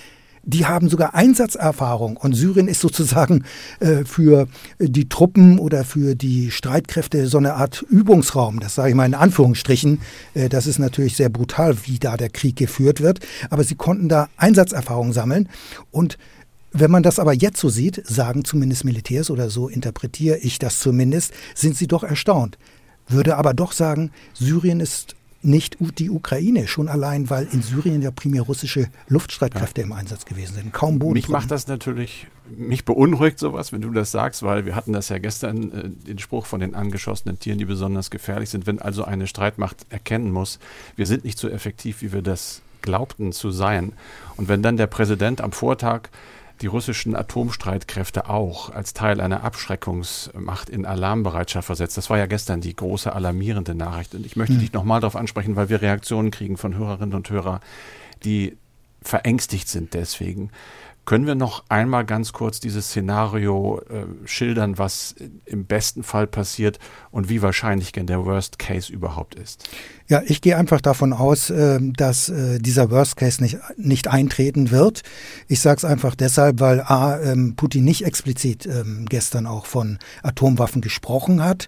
die 0.47 0.65
haben 0.65 0.89
sogar 0.89 1.13
Einsatzerfahrung. 1.13 2.17
Und 2.17 2.33
Syrien 2.33 2.67
ist 2.69 2.79
sozusagen 2.79 3.43
äh, 3.79 4.05
für 4.05 4.47
die 4.79 5.09
Truppen 5.09 5.59
oder 5.59 5.83
für 5.83 6.15
die 6.15 6.51
Streitkräfte 6.51 7.27
so 7.27 7.37
eine 7.37 7.55
Art 7.55 7.85
Übungsraum. 7.89 8.61
Das 8.61 8.75
sage 8.75 8.89
ich 8.89 8.95
mal 8.95 9.05
in 9.05 9.13
Anführungsstrichen. 9.13 9.99
Äh, 10.33 10.47
das 10.47 10.65
ist 10.65 10.79
natürlich 10.79 11.17
sehr 11.17 11.29
brutal, 11.29 11.75
wie 11.83 11.99
da 11.99 12.15
der 12.15 12.29
Krieg 12.29 12.55
geführt 12.55 13.01
wird. 13.01 13.19
Aber 13.49 13.65
sie 13.65 13.75
konnten 13.75 14.07
da 14.07 14.29
Einsatzerfahrung 14.37 15.11
sammeln. 15.11 15.49
Und 15.91 16.17
wenn 16.71 16.91
man 16.91 17.03
das 17.03 17.19
aber 17.19 17.33
jetzt 17.33 17.59
so 17.59 17.67
sieht, 17.67 18.01
sagen 18.07 18.45
zumindest 18.45 18.85
Militärs 18.85 19.29
oder 19.29 19.49
so 19.49 19.67
interpretiere 19.67 20.37
ich 20.37 20.59
das 20.59 20.79
zumindest, 20.79 21.33
sind 21.55 21.75
sie 21.75 21.87
doch 21.87 22.03
erstaunt. 22.03 22.57
Würde 23.09 23.35
aber 23.35 23.53
doch 23.53 23.73
sagen, 23.73 24.11
Syrien 24.33 24.79
ist 24.79 25.16
nicht 25.47 25.77
die 25.97 26.09
Ukraine, 26.09 26.67
schon 26.67 26.89
allein, 26.89 27.29
weil 27.29 27.47
in 27.51 27.61
Syrien 27.61 28.01
ja 28.01 28.11
primär 28.11 28.41
russische 28.41 28.89
Luftstreitkräfte 29.07 29.81
ja. 29.81 29.87
im 29.87 29.93
Einsatz 29.93 30.25
gewesen 30.25 30.55
sind. 30.55 30.73
Kaum 30.73 30.99
Boden. 30.99 31.13
Mich 31.13 31.29
macht 31.29 31.49
das 31.51 31.67
natürlich, 31.67 32.27
mich 32.55 32.85
beunruhigt 32.85 33.39
sowas, 33.39 33.71
wenn 33.71 33.81
du 33.81 33.91
das 33.91 34.11
sagst, 34.11 34.43
weil 34.43 34.65
wir 34.65 34.75
hatten 34.75 34.93
das 34.93 35.09
ja 35.09 35.17
gestern, 35.17 35.71
äh, 35.71 35.89
den 35.89 36.19
Spruch 36.19 36.45
von 36.45 36.59
den 36.59 36.75
angeschossenen 36.75 37.39
Tieren, 37.39 37.57
die 37.57 37.65
besonders 37.65 38.11
gefährlich 38.11 38.49
sind. 38.49 38.67
Wenn 38.67 38.79
also 38.79 39.05
eine 39.05 39.25
Streitmacht 39.25 39.85
erkennen 39.89 40.31
muss, 40.31 40.59
wir 40.95 41.05
sind 41.05 41.23
nicht 41.23 41.39
so 41.39 41.47
effektiv, 41.49 42.01
wie 42.01 42.11
wir 42.11 42.21
das 42.21 42.61
glaubten 42.81 43.31
zu 43.31 43.51
sein. 43.51 43.93
Und 44.35 44.49
wenn 44.49 44.61
dann 44.61 44.77
der 44.77 44.87
Präsident 44.87 45.41
am 45.41 45.51
Vortag 45.51 46.09
die 46.61 46.67
russischen 46.67 47.15
Atomstreitkräfte 47.15 48.29
auch 48.29 48.69
als 48.69 48.93
Teil 48.93 49.21
einer 49.21 49.43
Abschreckungsmacht 49.43 50.69
in 50.69 50.85
Alarmbereitschaft 50.85 51.65
versetzt. 51.65 51.97
Das 51.97 52.09
war 52.09 52.17
ja 52.17 52.25
gestern 52.25 52.61
die 52.61 52.75
große 52.75 53.13
alarmierende 53.13 53.75
Nachricht. 53.75 54.15
Und 54.15 54.25
ich 54.25 54.35
möchte 54.35 54.55
mhm. 54.55 54.59
dich 54.59 54.73
nochmal 54.73 55.01
darauf 55.01 55.15
ansprechen, 55.15 55.55
weil 55.55 55.69
wir 55.69 55.81
Reaktionen 55.81 56.31
kriegen 56.31 56.57
von 56.57 56.75
Hörerinnen 56.75 57.15
und 57.15 57.29
Hörern, 57.29 57.59
die 58.23 58.57
verängstigt 59.01 59.67
sind 59.67 59.93
deswegen. 59.93 60.51
Können 61.07 61.25
wir 61.25 61.35
noch 61.35 61.63
einmal 61.69 62.03
ganz 62.03 62.33
kurz 62.33 62.59
dieses 62.59 62.87
Szenario 62.87 63.79
äh, 63.89 64.27
schildern, 64.27 64.77
was 64.77 65.15
im 65.45 65.65
besten 65.65 66.03
Fall 66.03 66.27
passiert 66.27 66.79
und 67.11 67.29
wie 67.29 67.41
wahrscheinlich 67.41 67.93
der 67.93 68.25
Worst 68.25 68.59
Case 68.59 68.91
überhaupt 68.91 69.35
ist? 69.35 69.69
Ja, 70.09 70.21
ich 70.25 70.39
gehe 70.39 70.57
einfach 70.57 70.79
davon 70.79 71.11
aus, 71.11 71.49
ähm, 71.49 71.91
dass 71.93 72.29
äh, 72.29 72.59
dieser 72.59 72.91
Worst 72.91 73.17
Case 73.17 73.41
nicht, 73.41 73.57
nicht 73.77 74.07
eintreten 74.07 74.71
wird. 74.71 75.03
Ich 75.49 75.59
sage 75.59 75.77
es 75.77 75.85
einfach 75.85 76.15
deshalb, 76.15 76.61
weil 76.61 76.81
A, 76.81 77.19
ähm, 77.21 77.55
Putin 77.55 77.83
nicht 77.83 78.05
explizit 78.05 78.65
ähm, 78.65 79.05
gestern 79.09 79.47
auch 79.47 79.65
von 79.65 79.99
Atomwaffen 80.23 80.81
gesprochen 80.81 81.43
hat. 81.43 81.67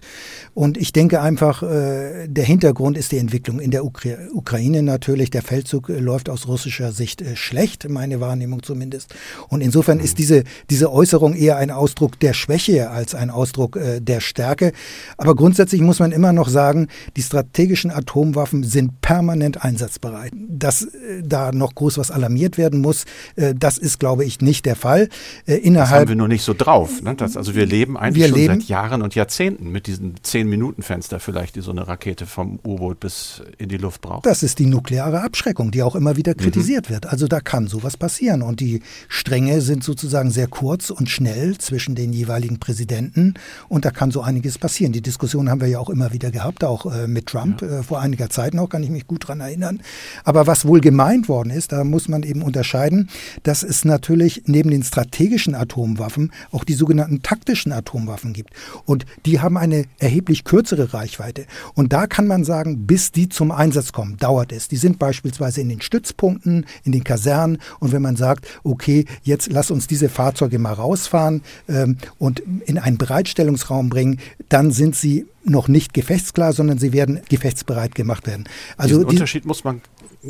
Und 0.54 0.78
ich 0.78 0.92
denke 0.92 1.20
einfach, 1.20 1.62
äh, 1.62 2.28
der 2.28 2.44
Hintergrund 2.44 2.96
ist 2.96 3.12
die 3.12 3.18
Entwicklung 3.18 3.60
in 3.60 3.70
der 3.70 3.84
Ukra 3.84 4.16
Ukraine 4.32 4.82
natürlich. 4.82 5.30
Der 5.30 5.42
Feldzug 5.42 5.90
äh, 5.90 5.98
läuft 5.98 6.30
aus 6.30 6.46
russischer 6.46 6.92
Sicht 6.92 7.22
schlecht, 7.34 7.88
meine 7.90 8.20
Wahrnehmung 8.20 8.62
zumindest. 8.62 9.14
Und 9.48 9.60
insofern 9.60 10.00
ist 10.00 10.18
diese, 10.18 10.44
diese 10.70 10.92
Äußerung 10.92 11.34
eher 11.34 11.56
ein 11.56 11.70
Ausdruck 11.70 12.18
der 12.20 12.32
Schwäche 12.32 12.90
als 12.90 13.14
ein 13.14 13.30
Ausdruck 13.30 13.78
der 14.00 14.20
Stärke. 14.20 14.72
Aber 15.16 15.34
grundsätzlich 15.34 15.80
muss 15.80 15.98
man 15.98 16.12
immer 16.12 16.32
noch 16.32 16.48
sagen, 16.48 16.88
die 17.16 17.22
strategischen 17.22 17.90
Atom 17.90 18.20
Atomwaffen 18.20 18.64
sind 18.64 19.00
permanent 19.00 19.64
einsatzbereit. 19.64 20.32
Dass 20.34 20.82
äh, 20.82 21.22
da 21.22 21.52
noch 21.52 21.74
groß 21.74 21.98
was 21.98 22.10
alarmiert 22.10 22.58
werden 22.58 22.80
muss, 22.80 23.04
äh, 23.36 23.54
das 23.54 23.78
ist, 23.78 23.98
glaube 23.98 24.24
ich, 24.24 24.40
nicht 24.40 24.66
der 24.66 24.76
Fall. 24.76 25.08
Äh, 25.46 25.56
innerhalb, 25.56 25.90
das 25.90 26.00
haben 26.00 26.08
wir 26.08 26.16
nur 26.16 26.28
nicht 26.28 26.42
so 26.42 26.54
drauf. 26.54 27.02
Ne? 27.02 27.14
Das, 27.14 27.36
also 27.36 27.54
wir 27.54 27.66
leben 27.66 27.96
eigentlich 27.96 28.24
wir 28.24 28.28
schon 28.28 28.38
leben, 28.38 28.60
seit 28.60 28.68
Jahren 28.68 29.02
und 29.02 29.14
Jahrzehnten 29.14 29.70
mit 29.70 29.86
diesen 29.86 30.14
zehn 30.22 30.48
Minuten 30.48 30.82
Fenster 30.82 31.20
vielleicht, 31.20 31.56
die 31.56 31.60
so 31.60 31.70
eine 31.70 31.88
Rakete 31.88 32.26
vom 32.26 32.58
U-Boot 32.64 33.00
bis 33.00 33.42
in 33.58 33.68
die 33.68 33.78
Luft 33.78 34.00
braucht. 34.00 34.26
Das 34.26 34.42
ist 34.42 34.58
die 34.58 34.66
nukleare 34.66 35.22
Abschreckung, 35.22 35.70
die 35.70 35.82
auch 35.82 35.94
immer 35.94 36.16
wieder 36.16 36.32
mhm. 36.32 36.42
kritisiert 36.42 36.88
mhm. 36.88 36.94
wird. 36.94 37.06
Also 37.06 37.26
da 37.26 37.40
kann 37.40 37.68
sowas 37.68 37.96
passieren 37.96 38.42
und 38.42 38.60
die 38.60 38.82
Stränge 39.20 39.60
sind 39.60 39.84
sozusagen 39.84 40.30
sehr 40.30 40.46
kurz 40.46 40.88
und 40.88 41.10
schnell 41.10 41.58
zwischen 41.58 41.94
den 41.94 42.10
jeweiligen 42.14 42.58
Präsidenten 42.58 43.34
und 43.68 43.84
da 43.84 43.90
kann 43.90 44.10
so 44.10 44.22
einiges 44.22 44.56
passieren. 44.56 44.94
Die 44.94 45.02
Diskussion 45.02 45.50
haben 45.50 45.60
wir 45.60 45.68
ja 45.68 45.78
auch 45.78 45.90
immer 45.90 46.14
wieder 46.14 46.30
gehabt, 46.30 46.64
auch 46.64 46.86
äh, 46.86 47.06
mit 47.06 47.26
Trump 47.26 47.60
ja. 47.60 47.80
äh, 47.80 47.82
vor 47.82 48.00
einiger 48.00 48.30
Zeit 48.30 48.54
noch, 48.54 48.70
kann 48.70 48.82
ich 48.82 48.88
mich 48.88 49.06
gut 49.06 49.24
daran 49.24 49.40
erinnern. 49.40 49.80
Aber 50.24 50.46
was 50.46 50.64
wohl 50.64 50.80
gemeint 50.80 51.28
worden 51.28 51.50
ist, 51.50 51.72
da 51.72 51.84
muss 51.84 52.08
man 52.08 52.22
eben 52.22 52.40
unterscheiden, 52.40 53.10
dass 53.42 53.62
es 53.62 53.84
natürlich 53.84 54.44
neben 54.46 54.70
den 54.70 54.82
strategischen 54.82 55.54
Atomwaffen 55.54 56.32
auch 56.50 56.64
die 56.64 56.72
sogenannten 56.72 57.20
taktischen 57.22 57.72
Atomwaffen 57.72 58.32
gibt. 58.32 58.54
Und 58.86 59.04
die 59.26 59.40
haben 59.40 59.58
eine 59.58 59.84
erheblich 59.98 60.44
kürzere 60.44 60.94
Reichweite. 60.94 61.44
Und 61.74 61.92
da 61.92 62.06
kann 62.06 62.26
man 62.26 62.44
sagen, 62.44 62.86
bis 62.86 63.12
die 63.12 63.28
zum 63.28 63.52
Einsatz 63.52 63.92
kommen, 63.92 64.16
dauert 64.16 64.50
es. 64.50 64.68
Die 64.68 64.78
sind 64.78 64.98
beispielsweise 64.98 65.60
in 65.60 65.68
den 65.68 65.82
Stützpunkten, 65.82 66.64
in 66.84 66.92
den 66.92 67.04
Kasernen. 67.04 67.58
Und 67.80 67.92
wenn 67.92 68.00
man 68.00 68.16
sagt, 68.16 68.46
okay, 68.64 69.04
jetzt 69.22 69.52
lass 69.52 69.70
uns 69.70 69.86
diese 69.86 70.08
Fahrzeuge 70.08 70.58
mal 70.58 70.72
rausfahren 70.72 71.42
ähm, 71.68 71.98
und 72.18 72.40
in 72.40 72.78
einen 72.78 72.98
Bereitstellungsraum 72.98 73.88
bringen, 73.88 74.20
dann 74.48 74.70
sind 74.70 74.96
sie 74.96 75.26
noch 75.44 75.68
nicht 75.68 75.94
gefechtsklar, 75.94 76.52
sondern 76.52 76.78
sie 76.78 76.92
werden 76.92 77.20
gefechtsbereit 77.28 77.94
gemacht 77.94 78.26
werden. 78.26 78.44
Also 78.76 78.96
Diesen 78.96 79.08
Unterschied 79.08 79.44
muss 79.46 79.64
man, 79.64 79.80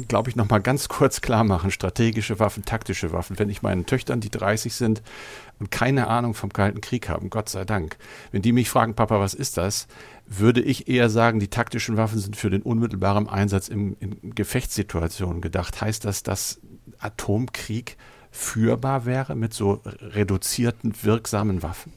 glaube 0.08 0.30
ich, 0.30 0.36
noch 0.36 0.48
mal 0.48 0.60
ganz 0.60 0.88
kurz 0.88 1.20
klar 1.20 1.44
machen. 1.44 1.70
Strategische 1.70 2.38
Waffen, 2.38 2.64
taktische 2.64 3.12
Waffen. 3.12 3.38
Wenn 3.38 3.50
ich 3.50 3.62
meinen 3.62 3.86
Töchtern, 3.86 4.20
die 4.20 4.30
30 4.30 4.72
sind 4.72 5.02
und 5.58 5.70
keine 5.70 6.06
Ahnung 6.06 6.34
vom 6.34 6.52
Kalten 6.52 6.80
Krieg 6.80 7.08
haben, 7.08 7.28
Gott 7.28 7.48
sei 7.48 7.64
Dank, 7.64 7.96
wenn 8.30 8.42
die 8.42 8.52
mich 8.52 8.70
fragen, 8.70 8.94
Papa, 8.94 9.18
was 9.18 9.34
ist 9.34 9.56
das, 9.56 9.88
würde 10.26 10.60
ich 10.60 10.88
eher 10.88 11.10
sagen, 11.10 11.40
die 11.40 11.48
taktischen 11.48 11.96
Waffen 11.96 12.20
sind 12.20 12.36
für 12.36 12.50
den 12.50 12.62
unmittelbaren 12.62 13.28
Einsatz 13.28 13.68
in, 13.68 13.94
in 13.94 14.34
Gefechtssituationen 14.34 15.40
gedacht. 15.40 15.80
Heißt 15.80 16.04
das, 16.04 16.22
dass 16.22 16.60
Atomkrieg 17.00 17.96
führbar 18.30 19.06
wäre 19.06 19.34
mit 19.34 19.54
so 19.54 19.80
reduzierten, 20.00 20.94
wirksamen 21.02 21.62
Waffen? 21.62 21.92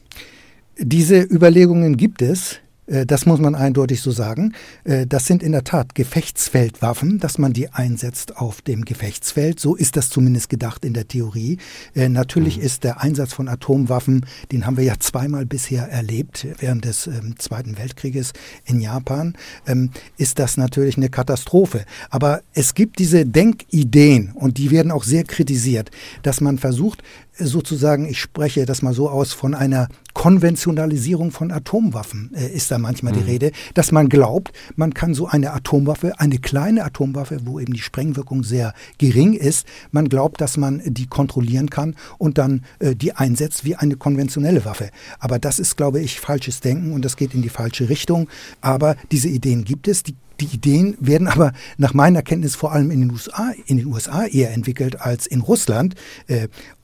Diese 0.78 1.22
Überlegungen 1.22 1.98
gibt 1.98 2.22
es. 2.22 2.60
Äh, 2.88 3.06
das 3.06 3.25
muss 3.25 3.40
man 3.40 3.56
eindeutig 3.56 4.02
so 4.02 4.12
sagen. 4.12 4.54
Äh, 4.84 5.06
das 5.08 5.25
sind 5.25 5.44
in 5.44 5.52
der 5.52 5.63
Tat 5.63 5.96
Gefechtsfeldwaffen, 5.96 7.20
dass 7.20 7.38
man 7.38 7.54
die 7.54 7.70
einsetzt 7.70 8.38
auf 8.38 8.62
dem 8.62 8.86
Gefechtsfeld. 8.86 9.60
So 9.60 9.75
ist 9.75 9.96
das 9.96 10.10
zumindest 10.10 10.50
gedacht 10.50 10.86
in 10.86 10.94
der 10.94 11.08
Theorie. 11.08 11.58
Äh, 11.96 12.10
natürlich 12.10 12.58
mhm. 12.58 12.63
ist 12.63 12.84
der 12.84 13.02
Einsatz 13.02 13.34
von 13.34 13.48
Atomwaffen, 13.48 14.25
den 14.52 14.66
haben 14.66 14.78
wir 14.78 14.84
ja 14.84 14.96
zweimal 15.00 15.46
bisher 15.46 15.90
erlebt 15.90 16.48
während 16.60 16.86
des 16.86 17.08
ähm, 17.08 17.36
Zweiten 17.38 17.78
Weltkrieges 17.78 18.34
in 18.66 18.80
Japan, 18.80 19.36
ähm, 19.68 19.92
ist 20.18 20.40
das 20.40 20.58
natürlich 20.58 20.98
eine 20.98 21.10
Katastrophe. 21.10 21.86
Aber 22.10 22.42
es 22.54 22.74
gibt 22.74 23.00
diese 23.00 23.25
Denkideen 23.25 24.32
und 24.34 24.58
die 24.58 24.72
werden 24.72 24.92
auch 24.92 25.04
sehr 25.04 25.24
kritisiert, 25.24 25.92
dass 26.22 26.42
man 26.42 26.58
versucht, 26.58 27.04
sozusagen, 27.38 28.08
ich 28.08 28.20
spreche 28.20 28.66
das 28.66 28.82
mal 28.82 28.94
so 28.94 29.10
aus, 29.10 29.34
von 29.34 29.54
einer 29.54 29.88
Konventionalisierung 30.13 31.32
von 31.32 31.52
Atomwaffen 31.52 32.32
äh, 32.36 32.48
ist 32.48 32.70
da 32.72 32.78
manchmal 32.78 33.13
mhm. 33.13 33.18
die 33.18 33.24
Rede, 33.24 33.52
dass 33.74 33.92
man 33.92 34.10
glaubt, 34.10 34.52
man 34.75 34.94
kann 34.94 35.13
so 35.13 35.28
eine 35.28 35.54
Atomwaffe, 35.54 36.20
eine 36.20 36.38
kleine 36.38 36.84
Atomwaffe, 36.86 37.40
wo 37.46 37.60
eben 37.60 37.74
die 37.74 37.82
Sprengwirkung 37.82 38.44
sehr 38.44 38.74
gering 39.00 39.34
ist, 39.34 39.68
man 39.92 40.10
glaubt, 40.10 40.42
dass 40.42 40.58
man 40.58 40.82
die 40.86 41.08
kontrollieren 41.08 41.70
kann 41.70 41.96
und 42.18 42.38
dann 42.38 42.63
äh, 42.80 42.96
die 42.96 43.13
einsetzt 43.13 43.66
wie 43.66 43.75
eine 43.75 43.96
konventionelle 43.96 44.66
Waffe. 44.66 44.90
Aber 45.20 45.40
das 45.40 45.60
ist, 45.60 45.78
glaube 45.78 46.00
ich, 46.00 46.20
falsches 46.20 46.60
Denken 46.60 46.94
und 46.94 47.04
das 47.04 47.18
geht 47.18 47.34
in 47.34 47.42
die 47.42 47.50
falsche 47.50 47.90
Richtung. 47.90 48.30
Aber 48.62 48.96
diese 49.12 49.30
Ideen 49.30 49.63
gibt 49.63 49.88
es, 49.88 50.04
die 50.04 50.16
die 50.40 50.46
Ideen 50.46 50.98
werden 51.00 51.28
aber 51.28 51.54
nach 51.78 51.94
meiner 51.94 52.24
Kenntnis 52.24 52.56
vor 52.56 52.72
allem 52.72 52.90
in 52.90 53.02
den 53.02 53.12
USA, 53.12 53.54
in 53.68 53.78
den 53.78 53.86
USA 53.86 54.25
eher 54.25 54.52
entwickelt 54.52 55.00
als 55.00 55.28
in 55.28 55.42
Russland. 55.42 55.94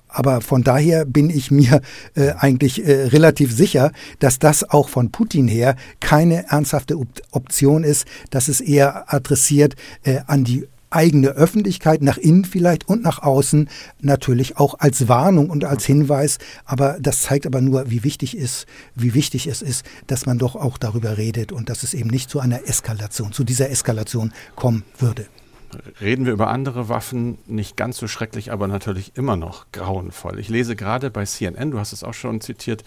Aber 0.10 0.42
von 0.42 0.64
daher 0.64 1.06
bin 1.06 1.30
ich 1.30 1.52
mir 1.52 1.82
äh, 2.16 2.32
eigentlich 2.32 2.86
äh, 2.86 3.06
relativ 3.08 3.56
sicher, 3.56 3.92
dass 4.20 4.40
das 4.40 4.70
auch 4.70 4.90
von 4.90 5.12
Putin 5.12 5.48
her 5.48 5.76
keine 6.00 6.48
ernsthafte 6.48 6.98
Option 7.32 7.84
ist, 7.84 8.08
dass 8.32 8.48
es 8.48 8.60
eher 8.60 9.14
adressiert 9.14 9.76
äh, 10.04 10.20
an 10.26 10.44
die 10.44 10.68
eigene 10.90 11.30
Öffentlichkeit, 11.30 12.02
nach 12.02 12.18
innen 12.18 12.46
vielleicht 12.46 12.88
und 12.88 13.04
nach 13.04 13.22
außen, 13.22 13.70
natürlich 14.02 14.58
auch 14.58 14.80
als 14.80 15.08
Warnung 15.08 15.52
und 15.52 15.64
als 15.64 15.86
Hinweis. 15.86 16.40
Aber 16.66 16.98
das 17.00 17.22
zeigt 17.22 17.46
aber 17.46 17.62
nur, 17.62 17.90
wie 17.92 18.04
wichtig 18.04 18.36
ist, 18.36 18.66
wie 18.96 19.14
wichtig 19.14 19.48
es 19.48 19.62
ist, 19.62 19.86
dass 20.08 20.26
man 20.26 20.40
doch 20.40 20.56
auch 20.56 20.78
darüber 20.78 21.18
redet 21.18 21.52
und 21.52 21.70
dass 21.70 21.84
es 21.84 21.94
eben 21.94 22.10
nicht 22.10 22.30
zu 22.30 22.40
einer 22.40 22.68
Eskalation, 22.68 23.32
zu 23.32 23.44
dieser 23.44 23.70
Eskalation 23.70 24.34
kommen 24.56 24.84
würde 24.98 25.28
reden 26.02 26.26
wir 26.26 26.34
über 26.34 26.50
andere 26.50 26.90
Waffen, 26.90 27.38
nicht 27.46 27.78
ganz 27.78 27.98
so 27.98 28.08
schrecklich, 28.08 28.52
aber 28.52 28.68
natürlich 28.68 29.16
immer 29.16 29.36
noch 29.36 29.72
grauenvoll. 29.72 30.40
Ich 30.40 30.50
lese 30.50 30.76
gerade 30.76 31.10
bei 31.10 31.26
CNN, 31.26 31.72
du 31.72 31.80
hast 31.80 31.94
es 31.94 32.04
auch 32.04 32.14
schon 32.14 32.42
zitiert, 32.42 32.84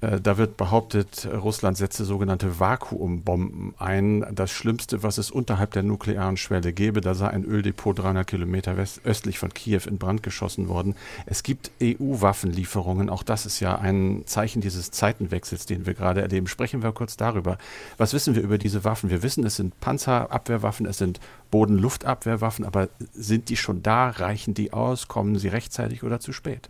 da 0.00 0.38
wird 0.38 0.56
behauptet, 0.56 1.26
Russland 1.26 1.76
setze 1.76 2.04
sogenannte 2.04 2.60
Vakuumbomben 2.60 3.74
ein. 3.78 4.24
Das 4.32 4.52
Schlimmste, 4.52 5.02
was 5.02 5.18
es 5.18 5.32
unterhalb 5.32 5.72
der 5.72 5.82
nuklearen 5.82 6.36
Schwelle 6.36 6.72
gäbe, 6.72 7.00
da 7.00 7.14
sei 7.14 7.28
ein 7.28 7.44
Öldepot 7.44 7.98
300 7.98 8.24
Kilometer 8.24 8.76
östlich 9.02 9.40
von 9.40 9.52
Kiew 9.52 9.82
in 9.88 9.98
Brand 9.98 10.22
geschossen 10.22 10.68
worden. 10.68 10.94
Es 11.26 11.42
gibt 11.42 11.72
EU-Waffenlieferungen. 11.82 13.10
Auch 13.10 13.24
das 13.24 13.44
ist 13.44 13.58
ja 13.58 13.76
ein 13.76 14.22
Zeichen 14.26 14.60
dieses 14.60 14.92
Zeitenwechsels, 14.92 15.66
den 15.66 15.84
wir 15.84 15.94
gerade 15.94 16.22
erleben. 16.22 16.46
Sprechen 16.46 16.84
wir 16.84 16.92
kurz 16.92 17.16
darüber. 17.16 17.58
Was 17.96 18.12
wissen 18.12 18.36
wir 18.36 18.42
über 18.42 18.58
diese 18.58 18.84
Waffen? 18.84 19.10
Wir 19.10 19.24
wissen, 19.24 19.44
es 19.44 19.56
sind 19.56 19.80
Panzerabwehrwaffen, 19.80 20.86
es 20.86 20.98
sind 20.98 21.18
Boden-Luftabwehrwaffen, 21.50 22.64
aber 22.64 22.88
sind 23.14 23.48
die 23.48 23.56
schon 23.56 23.82
da? 23.82 24.10
Reichen 24.10 24.54
die 24.54 24.72
aus? 24.72 25.08
Kommen 25.08 25.40
sie 25.40 25.48
rechtzeitig 25.48 26.04
oder 26.04 26.20
zu 26.20 26.32
spät? 26.32 26.68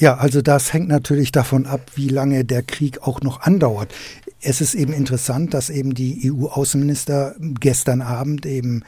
Ja, 0.00 0.16
also 0.16 0.40
das 0.40 0.72
hängt 0.72 0.88
natürlich 0.88 1.30
davon 1.30 1.66
ab, 1.66 1.82
wie 1.94 2.08
lange 2.08 2.42
der 2.42 2.62
Krieg 2.62 3.02
auch 3.02 3.20
noch 3.20 3.42
andauert. 3.42 3.94
Es 4.40 4.62
ist 4.62 4.74
eben 4.74 4.94
interessant, 4.94 5.52
dass 5.52 5.68
eben 5.68 5.92
die 5.92 6.32
EU-Außenminister 6.32 7.34
gestern 7.38 8.00
Abend 8.00 8.46
eben 8.46 8.82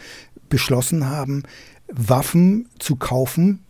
beschlossen 0.49 1.11
haben, 1.11 1.43
Waffen 1.89 2.67
zu 2.79 2.97
kaufen 2.97 3.61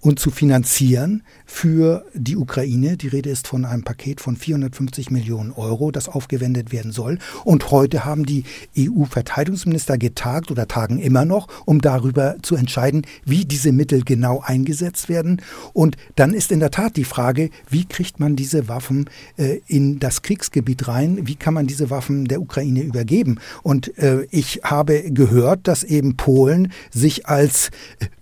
und 0.00 0.18
zu 0.18 0.30
finanzieren 0.30 1.22
für 1.44 2.04
die 2.14 2.36
Ukraine. 2.36 2.96
Die 2.96 3.08
Rede 3.08 3.28
ist 3.28 3.46
von 3.46 3.64
einem 3.64 3.82
Paket 3.82 4.20
von 4.20 4.36
450 4.36 5.10
Millionen 5.10 5.52
Euro, 5.52 5.90
das 5.90 6.08
aufgewendet 6.08 6.72
werden 6.72 6.92
soll. 6.92 7.18
Und 7.44 7.70
heute 7.70 8.04
haben 8.04 8.24
die 8.24 8.44
EU-Verteidigungsminister 8.78 9.98
getagt 9.98 10.50
oder 10.50 10.66
tagen 10.68 10.98
immer 10.98 11.24
noch, 11.24 11.48
um 11.66 11.80
darüber 11.80 12.36
zu 12.42 12.56
entscheiden, 12.56 13.06
wie 13.24 13.44
diese 13.44 13.72
Mittel 13.72 14.02
genau 14.02 14.40
eingesetzt 14.40 15.08
werden. 15.08 15.42
Und 15.72 15.96
dann 16.16 16.32
ist 16.32 16.50
in 16.50 16.60
der 16.60 16.70
Tat 16.70 16.96
die 16.96 17.04
Frage, 17.04 17.50
wie 17.68 17.84
kriegt 17.84 18.20
man 18.20 18.36
diese 18.36 18.68
Waffen 18.68 19.10
äh, 19.36 19.60
in 19.66 19.98
das 19.98 20.22
Kriegsgebiet 20.22 20.88
rein? 20.88 21.26
Wie 21.26 21.36
kann 21.36 21.54
man 21.54 21.66
diese 21.66 21.90
Waffen 21.90 22.26
der 22.26 22.40
Ukraine 22.40 22.82
übergeben? 22.82 23.38
Und 23.62 23.96
äh, 23.98 24.26
ich 24.30 24.60
habe 24.64 25.10
gehört, 25.10 25.68
dass 25.68 25.84
eben 25.84 26.16
Polen 26.16 26.72
sich 26.90 27.26
als 27.26 27.70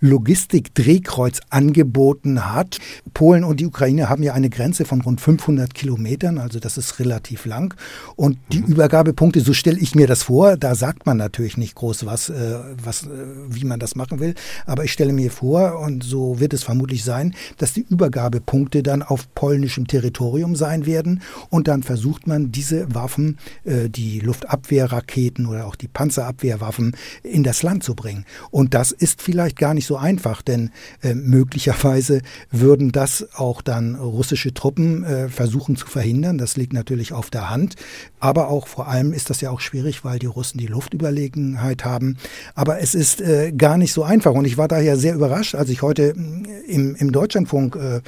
Logistikdrehkreuz 0.01 1.39
an 1.49 1.68
angeboten 1.69 2.51
hat. 2.51 2.79
Polen 3.13 3.43
und 3.43 3.59
die 3.59 3.65
Ukraine 3.65 4.09
haben 4.09 4.23
ja 4.23 4.33
eine 4.33 4.49
Grenze 4.49 4.85
von 4.85 5.01
rund 5.01 5.21
500 5.21 5.73
Kilometern, 5.73 6.37
also 6.37 6.59
das 6.59 6.77
ist 6.77 6.99
relativ 6.99 7.45
lang. 7.45 7.75
Und 8.15 8.37
die 8.51 8.59
mhm. 8.59 8.67
Übergabepunkte, 8.67 9.41
so 9.41 9.53
stelle 9.53 9.77
ich 9.77 9.93
mir 9.93 10.07
das 10.07 10.23
vor, 10.23 10.57
da 10.57 10.73
sagt 10.75 11.05
man 11.05 11.17
natürlich 11.17 11.57
nicht 11.57 11.75
groß 11.75 12.05
was, 12.05 12.29
äh, 12.29 12.59
was, 12.83 13.03
äh, 13.03 13.07
wie 13.49 13.65
man 13.65 13.79
das 13.79 13.95
machen 13.95 14.19
will, 14.19 14.33
aber 14.65 14.83
ich 14.83 14.91
stelle 14.91 15.13
mir 15.13 15.31
vor, 15.31 15.79
und 15.79 16.03
so 16.03 16.39
wird 16.39 16.53
es 16.53 16.63
vermutlich 16.63 17.03
sein, 17.03 17.35
dass 17.57 17.73
die 17.73 17.85
Übergabepunkte 17.87 18.81
dann 18.81 19.03
auf 19.03 19.33
polnischem 19.35 19.85
Territorium 19.85 20.55
sein 20.55 20.85
werden 20.85 21.21
und 21.49 21.67
dann 21.67 21.83
versucht 21.83 22.25
man 22.25 22.51
diese 22.51 22.93
Waffen, 22.95 23.37
äh, 23.63 23.89
die 23.89 24.19
Luftabwehrraketen 24.21 25.45
oder 25.45 25.67
auch 25.67 25.75
die 25.75 25.87
Panzerabwehrwaffen 25.87 26.95
in 27.23 27.43
das 27.43 27.61
Land 27.61 27.83
zu 27.83 27.93
bringen. 27.93 28.25
Und 28.49 28.73
das 28.73 28.91
ist 28.91 29.21
vielleicht 29.21 29.57
gar 29.57 29.73
nicht 29.73 29.85
so 29.85 29.97
einfach, 29.97 30.41
denn 30.41 30.71
äh, 31.01 31.13
möglicherweise 31.59 32.21
würden 32.51 32.93
das 32.93 33.27
auch 33.35 33.61
dann 33.61 33.95
russische 33.95 34.53
Truppen 34.53 35.03
äh, 35.03 35.27
versuchen 35.27 35.75
zu 35.75 35.87
verhindern. 35.87 36.37
Das 36.37 36.55
liegt 36.55 36.71
natürlich 36.71 37.11
auf 37.11 37.29
der 37.29 37.49
Hand. 37.49 37.75
Aber 38.21 38.47
auch 38.47 38.67
vor 38.67 38.87
allem 38.87 39.11
ist 39.11 39.29
das 39.29 39.41
ja 39.41 39.49
auch 39.49 39.59
schwierig, 39.59 40.05
weil 40.05 40.19
die 40.19 40.25
Russen 40.25 40.57
die 40.57 40.67
Luftüberlegenheit 40.67 41.83
haben. 41.83 42.17
Aber 42.55 42.79
es 42.79 42.95
ist 42.95 43.19
äh, 43.19 43.51
gar 43.51 43.77
nicht 43.77 43.91
so 43.91 44.03
einfach. 44.03 44.33
Und 44.33 44.45
ich 44.45 44.57
war 44.57 44.69
daher 44.69 44.95
sehr 44.95 45.15
überrascht, 45.15 45.55
als 45.55 45.69
ich 45.69 45.81
heute 45.81 46.13
äh, 46.13 46.71
im, 46.71 46.95
im 46.95 47.11
Deutschlandfunk 47.11 47.75
äh, 47.75 48.01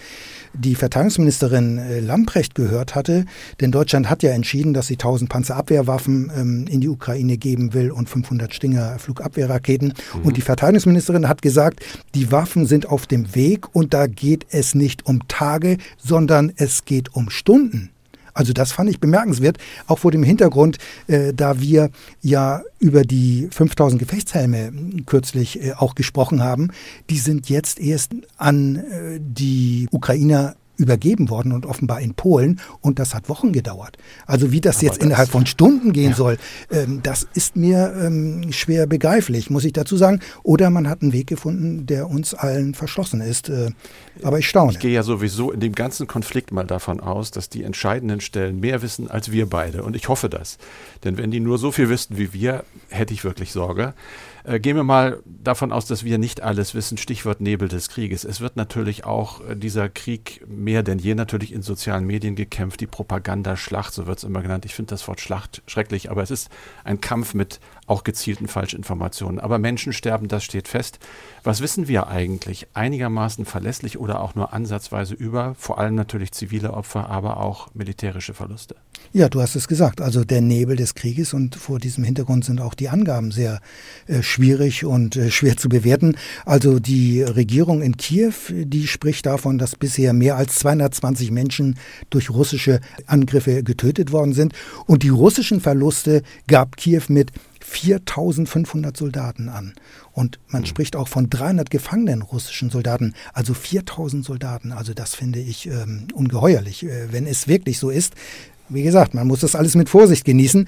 die 0.54 0.76
Verteidigungsministerin 0.76 1.78
äh, 1.78 2.00
Lamprecht 2.00 2.56
gehört 2.56 2.96
hatte. 2.96 3.26
Denn 3.60 3.72
Deutschland 3.72 4.10
hat 4.10 4.24
ja 4.24 4.32
entschieden, 4.32 4.74
dass 4.74 4.88
sie 4.88 4.96
1000 4.96 5.30
Panzerabwehrwaffen 5.30 6.32
ähm, 6.36 6.66
in 6.70 6.82
die 6.82 6.90
Ukraine 6.90 7.38
geben 7.38 7.74
will 7.74 7.92
und 7.92 8.10
500 8.10 8.54
Stinger 8.54 9.00
Flugabwehrraketen. 9.00 9.94
Mhm. 10.14 10.22
Und 10.22 10.38
die 10.38 10.42
Verteidigungsministerin 10.42 11.28
hat 11.28 11.42
gesagt, 11.42 11.82
die 12.16 12.32
Waffen 12.32 12.66
sind 12.66 12.88
auf 12.88 13.08
dem 13.08 13.34
Weg 13.36 13.41
und 13.74 13.94
da 13.94 14.08
geht 14.08 14.46
es 14.50 14.76
nicht 14.76 15.06
um 15.06 15.28
Tage, 15.28 15.78
sondern 15.98 16.52
es 16.56 16.86
geht 16.86 17.16
um 17.16 17.30
Stunden. 17.30 17.90
Also 18.34 18.54
das 18.54 18.72
fand 18.72 18.90
ich 18.90 19.00
bemerkenswert, 19.00 19.58
auch 19.88 20.00
vor 20.00 20.12
dem 20.12 20.24
Hintergrund, 20.24 20.78
äh, 21.08 21.34
da 21.34 21.60
wir 21.60 21.90
ja 22.22 22.62
über 22.80 23.04
die 23.04 23.50
5000 23.52 24.00
Gefechtshelme 24.00 24.72
kürzlich 25.06 25.62
äh, 25.62 25.74
auch 25.74 25.96
gesprochen 25.96 26.42
haben. 26.42 26.70
Die 27.10 27.18
sind 27.18 27.50
jetzt 27.50 27.80
erst 27.80 28.14
an 28.38 28.78
äh, 28.78 29.20
die 29.20 29.88
Ukrainer 29.92 30.56
übergeben 30.82 31.30
worden 31.30 31.52
und 31.52 31.66
offenbar 31.66 32.02
in 32.02 32.16
Polen 32.16 32.60
und 32.82 32.98
das 33.00 33.14
hat 33.14 33.30
Wochen 33.30 33.54
gedauert. 33.54 33.98
Also 34.26 34.52
wie 34.52 34.62
das 34.62 34.78
Aber 34.78 34.86
jetzt 34.86 34.98
das 34.98 35.06
innerhalb 35.06 35.30
von 35.30 35.46
Stunden 35.46 35.94
gehen 35.94 36.12
ja. 36.12 36.16
soll, 36.16 36.38
ähm, 36.72 37.02
das 37.04 37.28
ist 37.34 37.56
mir 37.56 37.94
ähm, 38.02 38.52
schwer 38.52 38.88
begreiflich, 38.88 39.50
muss 39.50 39.64
ich 39.64 39.74
dazu 39.74 39.96
sagen. 39.96 40.20
Oder 40.44 40.70
man 40.72 40.90
hat 40.90 41.04
einen 41.04 41.14
Weg 41.14 41.28
gefunden, 41.28 41.86
der 41.86 42.10
uns 42.10 42.34
allen 42.34 42.74
verschlossen 42.74 43.22
ist. 43.22 43.50
Äh, 43.50 43.72
aber 44.24 44.40
ich 44.40 44.50
staune. 44.50 44.72
Ich 44.72 44.80
gehe 44.80 44.92
ja 44.92 45.04
sowieso 45.04 45.52
in 45.52 45.60
dem 45.60 45.74
ganzen 45.74 46.08
Konflikt 46.08 46.52
mal 46.52 46.66
davon 46.66 47.00
aus, 47.00 47.32
dass 47.32 47.50
die 47.50 47.64
entscheidenden 47.64 48.22
Stellen 48.22 48.60
mehr 48.60 48.82
wissen 48.82 49.10
als 49.10 49.32
wir 49.32 49.48
beide 49.48 49.84
und 49.84 49.96
ich 49.96 50.10
hoffe 50.10 50.30
das. 50.30 50.58
Denn 51.04 51.18
wenn 51.18 51.32
die 51.32 51.40
nur 51.40 51.58
so 51.58 51.72
viel 51.72 51.90
wüssten 51.90 52.18
wie 52.18 52.34
wir, 52.34 52.64
hätte 52.90 53.14
ich 53.14 53.24
wirklich 53.24 53.52
Sorge. 53.52 53.94
Äh, 54.44 54.60
gehen 54.60 54.76
wir 54.76 54.84
mal 54.84 55.20
davon 55.26 55.72
aus, 55.72 55.86
dass 55.86 56.04
wir 56.04 56.18
nicht 56.18 56.42
alles 56.42 56.74
wissen. 56.74 56.98
Stichwort 56.98 57.42
Nebel 57.42 57.68
des 57.68 57.90
Krieges. 57.90 58.24
Es 58.24 58.42
wird 58.42 58.56
natürlich 58.56 59.06
auch 59.06 59.48
äh, 59.48 59.56
dieser 59.56 59.90
Krieg 59.90 60.44
mehr 60.48 60.71
denn 60.82 60.98
je 61.00 61.14
natürlich 61.14 61.52
in 61.52 61.62
sozialen 61.62 62.06
Medien 62.06 62.36
gekämpft. 62.36 62.80
Die 62.80 62.88
Propagandaschlacht, 62.88 63.94
so 63.94 64.08
wird 64.08 64.20
es 64.20 64.24
immer 64.24 64.42
genannt. 64.42 64.64
Ich 64.64 64.74
finde 64.74 64.92
das 64.92 65.08
Wort 65.08 65.20
Schlacht 65.20 65.62
schrecklich, 65.68 66.10
aber 66.10 66.24
es 66.24 66.32
ist 66.32 66.50
ein 66.86 67.02
Kampf 67.02 67.34
mit 67.34 67.60
auch 67.92 68.06
gezielten 68.06 68.48
Falschinformationen. 68.48 69.38
Aber 69.38 69.60
Menschen 69.60 69.92
sterben, 69.92 70.30
das 70.30 70.46
steht 70.46 70.70
fest. 70.70 70.98
Was 71.44 71.60
wissen 71.60 71.90
wir 71.90 72.08
eigentlich 72.08 72.68
einigermaßen 72.74 73.44
verlässlich 73.44 74.00
oder 74.00 74.22
auch 74.22 74.34
nur 74.34 74.54
ansatzweise 74.54 75.14
über? 75.14 75.56
Vor 75.60 75.78
allem 75.78 75.96
natürlich 75.96 76.32
zivile 76.32 76.72
Opfer, 76.74 77.10
aber 77.10 77.38
auch 77.38 77.68
militärische 77.74 78.34
Verluste. 78.34 78.76
Ja, 79.12 79.28
du 79.28 79.42
hast 79.42 79.56
es 79.58 79.68
gesagt. 79.68 80.00
Also 80.00 80.24
der 80.24 80.40
Nebel 80.40 80.78
des 80.78 80.96
Krieges 80.96 81.34
und 81.34 81.58
vor 81.58 81.80
diesem 81.80 82.06
Hintergrund 82.06 82.46
sind 82.46 82.62
auch 82.62 82.76
die 82.76 82.88
Angaben 82.88 83.32
sehr 83.32 83.60
äh, 84.08 84.22
schwierig 84.24 84.86
und 84.86 85.18
äh, 85.18 85.30
schwer 85.30 85.58
zu 85.58 85.68
bewerten. 85.68 86.16
Also 86.46 86.80
die 86.80 87.22
Regierung 87.22 87.82
in 87.82 87.98
Kiew, 87.98 88.34
die 88.50 88.88
spricht 88.88 89.26
davon, 89.26 89.58
dass 89.58 89.76
bisher 89.76 90.14
mehr 90.14 90.38
als 90.38 90.56
220 90.56 91.30
Menschen 91.32 91.78
durch 92.10 92.30
russische 92.30 92.80
Angriffe 93.06 93.64
getötet 93.64 94.14
worden 94.14 94.32
sind. 94.32 94.54
Und 94.86 95.04
die 95.04 95.10
russischen 95.10 95.60
Verluste 95.60 96.24
gab 96.48 96.78
Kiew 96.78 97.04
mit 97.10 97.34
4500 97.64 98.96
Soldaten 98.96 99.50
an. 99.50 99.74
Und 100.12 100.40
man 100.48 100.62
mhm. 100.64 100.66
spricht 100.68 100.96
auch 100.96 101.08
von 101.08 101.30
300 101.30 101.70
gefangenen 101.70 102.22
russischen 102.22 102.70
Soldaten, 102.70 103.14
also 103.34 103.54
4000 103.54 104.26
Soldaten. 104.26 104.72
Also 104.72 104.94
das 104.94 105.16
finde 105.16 105.40
ich 105.40 105.68
ähm, 105.68 106.08
ungeheuerlich, 106.14 106.84
äh, 106.84 107.12
wenn 107.12 107.28
es 107.28 107.48
wirklich 107.48 107.80
so 107.80 107.90
ist. 107.90 108.14
Wie 108.74 108.84
gesagt, 108.84 109.14
man 109.14 109.28
muss 109.28 109.42
das 109.42 109.56
alles 109.56 109.76
mit 109.76 109.90
Vorsicht 109.90 110.24
genießen. 110.24 110.68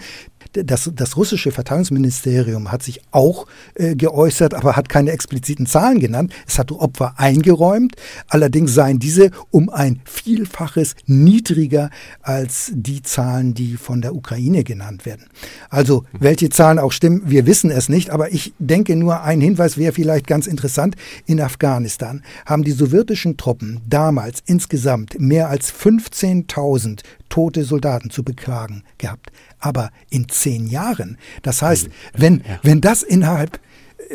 Das, 0.52 0.92
das 0.94 1.18
russische 1.18 1.52
Verteidigungsministerium 1.52 2.72
hat 2.72 2.84
sich 2.84 3.02
auch 3.12 3.48
äh, 3.76 3.96
geäußert, 3.96 4.54
aber 4.54 4.76
hat 4.76 4.90
keine 4.90 5.12
expliziten 5.12 5.66
Zahlen 5.66 6.00
genannt. 6.00 6.34
Es 6.46 6.60
hat 6.60 6.72
Opfer 6.72 7.14
eingeräumt. 7.18 7.96
Allerdings 8.28 8.74
seien 8.74 9.00
diese 9.00 9.32
um 9.52 9.70
ein 9.70 10.02
Vielfaches 10.04 10.96
niedriger 11.06 11.90
als 12.22 12.72
die 12.76 13.02
Zahlen, 13.02 13.54
die 13.54 13.78
von 13.78 14.02
der 14.02 14.16
Ukraine 14.16 14.64
genannt 14.64 15.06
werden. 15.06 15.26
Also, 15.70 16.04
welche 16.12 16.50
Zahlen 16.50 16.80
auch 16.80 16.92
stimmen, 16.92 17.24
wir 17.26 17.46
wissen 17.46 17.72
es 17.72 17.88
nicht. 17.90 18.10
Aber 18.10 18.32
ich 18.34 18.54
denke 18.60 18.96
nur, 18.96 19.24
ein 19.24 19.42
Hinweis 19.42 19.78
wäre 19.78 19.94
vielleicht 19.94 20.28
ganz 20.28 20.46
interessant. 20.46 20.96
In 21.26 21.40
Afghanistan 21.40 22.22
haben 22.46 22.64
die 22.64 22.72
sowjetischen 22.72 23.38
Truppen 23.38 23.80
damals 23.88 24.44
insgesamt 24.46 25.20
mehr 25.20 25.50
als 25.50 25.74
15.000 25.74 27.02
tote 27.34 27.64
Soldaten 27.64 28.12
zu 28.12 28.22
beklagen 28.22 28.84
gehabt. 29.00 29.32
Aber 29.58 29.90
in 30.12 30.30
zehn 30.30 30.68
Jahren. 30.68 31.18
Das 31.42 31.64
heißt, 31.64 31.90
wenn, 32.14 32.44
wenn 32.62 32.80
das 32.80 33.02
innerhalb 33.02 33.60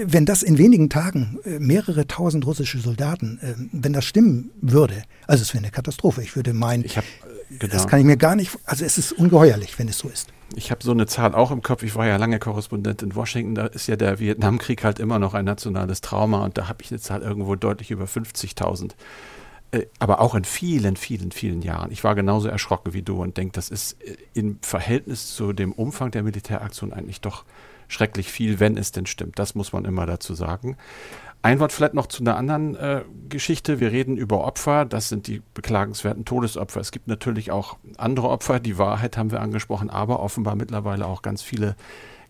wenn 0.04 0.24
das 0.24 0.44
in 0.44 0.58
wenigen 0.58 0.90
Tagen 0.90 1.40
äh, 1.44 1.58
mehrere 1.58 2.06
tausend 2.06 2.46
russische 2.46 2.78
Soldaten, 2.78 3.40
äh, 3.42 3.54
wenn 3.72 3.92
das 3.92 4.04
stimmen 4.04 4.52
würde, 4.60 5.02
also 5.26 5.42
es 5.42 5.52
wäre 5.52 5.64
eine 5.64 5.72
Katastrophe. 5.72 6.22
Ich 6.22 6.36
würde 6.36 6.52
meinen, 6.52 6.84
ich 6.84 6.96
hab, 6.96 7.04
genau. 7.48 7.72
das 7.72 7.88
kann 7.88 7.98
ich 7.98 8.04
mir 8.04 8.16
gar 8.16 8.36
nicht, 8.36 8.56
also 8.64 8.84
es 8.84 8.98
ist 8.98 9.10
ungeheuerlich, 9.10 9.76
wenn 9.80 9.88
es 9.88 9.98
so 9.98 10.08
ist. 10.08 10.28
Ich 10.54 10.70
habe 10.70 10.84
so 10.84 10.92
eine 10.92 11.06
Zahl 11.06 11.34
auch 11.34 11.50
im 11.50 11.62
Kopf. 11.62 11.82
Ich 11.82 11.96
war 11.96 12.06
ja 12.06 12.16
lange 12.16 12.38
Korrespondent 12.38 13.02
in 13.02 13.16
Washington. 13.16 13.56
Da 13.56 13.66
ist 13.66 13.88
ja 13.88 13.96
der 13.96 14.20
Vietnamkrieg 14.20 14.84
halt 14.84 15.00
immer 15.00 15.18
noch 15.18 15.34
ein 15.34 15.46
nationales 15.46 16.00
Trauma 16.02 16.44
und 16.44 16.58
da 16.58 16.68
habe 16.68 16.82
ich 16.82 16.92
eine 16.92 17.00
Zahl 17.00 17.22
irgendwo 17.22 17.56
deutlich 17.56 17.90
über 17.90 18.04
50.000 18.04 18.90
äh, 18.90 18.94
aber 19.98 20.20
auch 20.20 20.34
in 20.34 20.44
vielen, 20.44 20.96
vielen, 20.96 21.30
vielen 21.30 21.62
Jahren. 21.62 21.90
Ich 21.90 22.02
war 22.04 22.14
genauso 22.14 22.48
erschrocken 22.48 22.94
wie 22.94 23.02
du 23.02 23.22
und 23.22 23.36
denke, 23.36 23.52
das 23.52 23.68
ist 23.68 24.02
äh, 24.02 24.16
im 24.34 24.58
Verhältnis 24.62 25.34
zu 25.34 25.52
dem 25.52 25.72
Umfang 25.72 26.10
der 26.10 26.22
Militäraktion 26.22 26.92
eigentlich 26.92 27.20
doch 27.20 27.44
schrecklich 27.86 28.30
viel, 28.30 28.60
wenn 28.60 28.76
es 28.76 28.92
denn 28.92 29.06
stimmt. 29.06 29.38
Das 29.38 29.54
muss 29.54 29.72
man 29.72 29.84
immer 29.84 30.06
dazu 30.06 30.34
sagen. 30.34 30.76
Ein 31.40 31.60
Wort 31.60 31.72
vielleicht 31.72 31.94
noch 31.94 32.06
zu 32.06 32.22
einer 32.22 32.36
anderen 32.36 32.74
äh, 32.76 33.04
Geschichte. 33.28 33.78
Wir 33.78 33.92
reden 33.92 34.16
über 34.16 34.44
Opfer. 34.44 34.84
Das 34.84 35.08
sind 35.08 35.26
die 35.26 35.42
beklagenswerten 35.54 36.24
Todesopfer. 36.24 36.80
Es 36.80 36.90
gibt 36.90 37.06
natürlich 37.06 37.50
auch 37.50 37.78
andere 37.96 38.28
Opfer. 38.28 38.60
Die 38.60 38.76
Wahrheit 38.76 39.16
haben 39.16 39.30
wir 39.30 39.40
angesprochen, 39.40 39.88
aber 39.88 40.20
offenbar 40.20 40.56
mittlerweile 40.56 41.06
auch 41.06 41.22
ganz 41.22 41.42
viele 41.42 41.76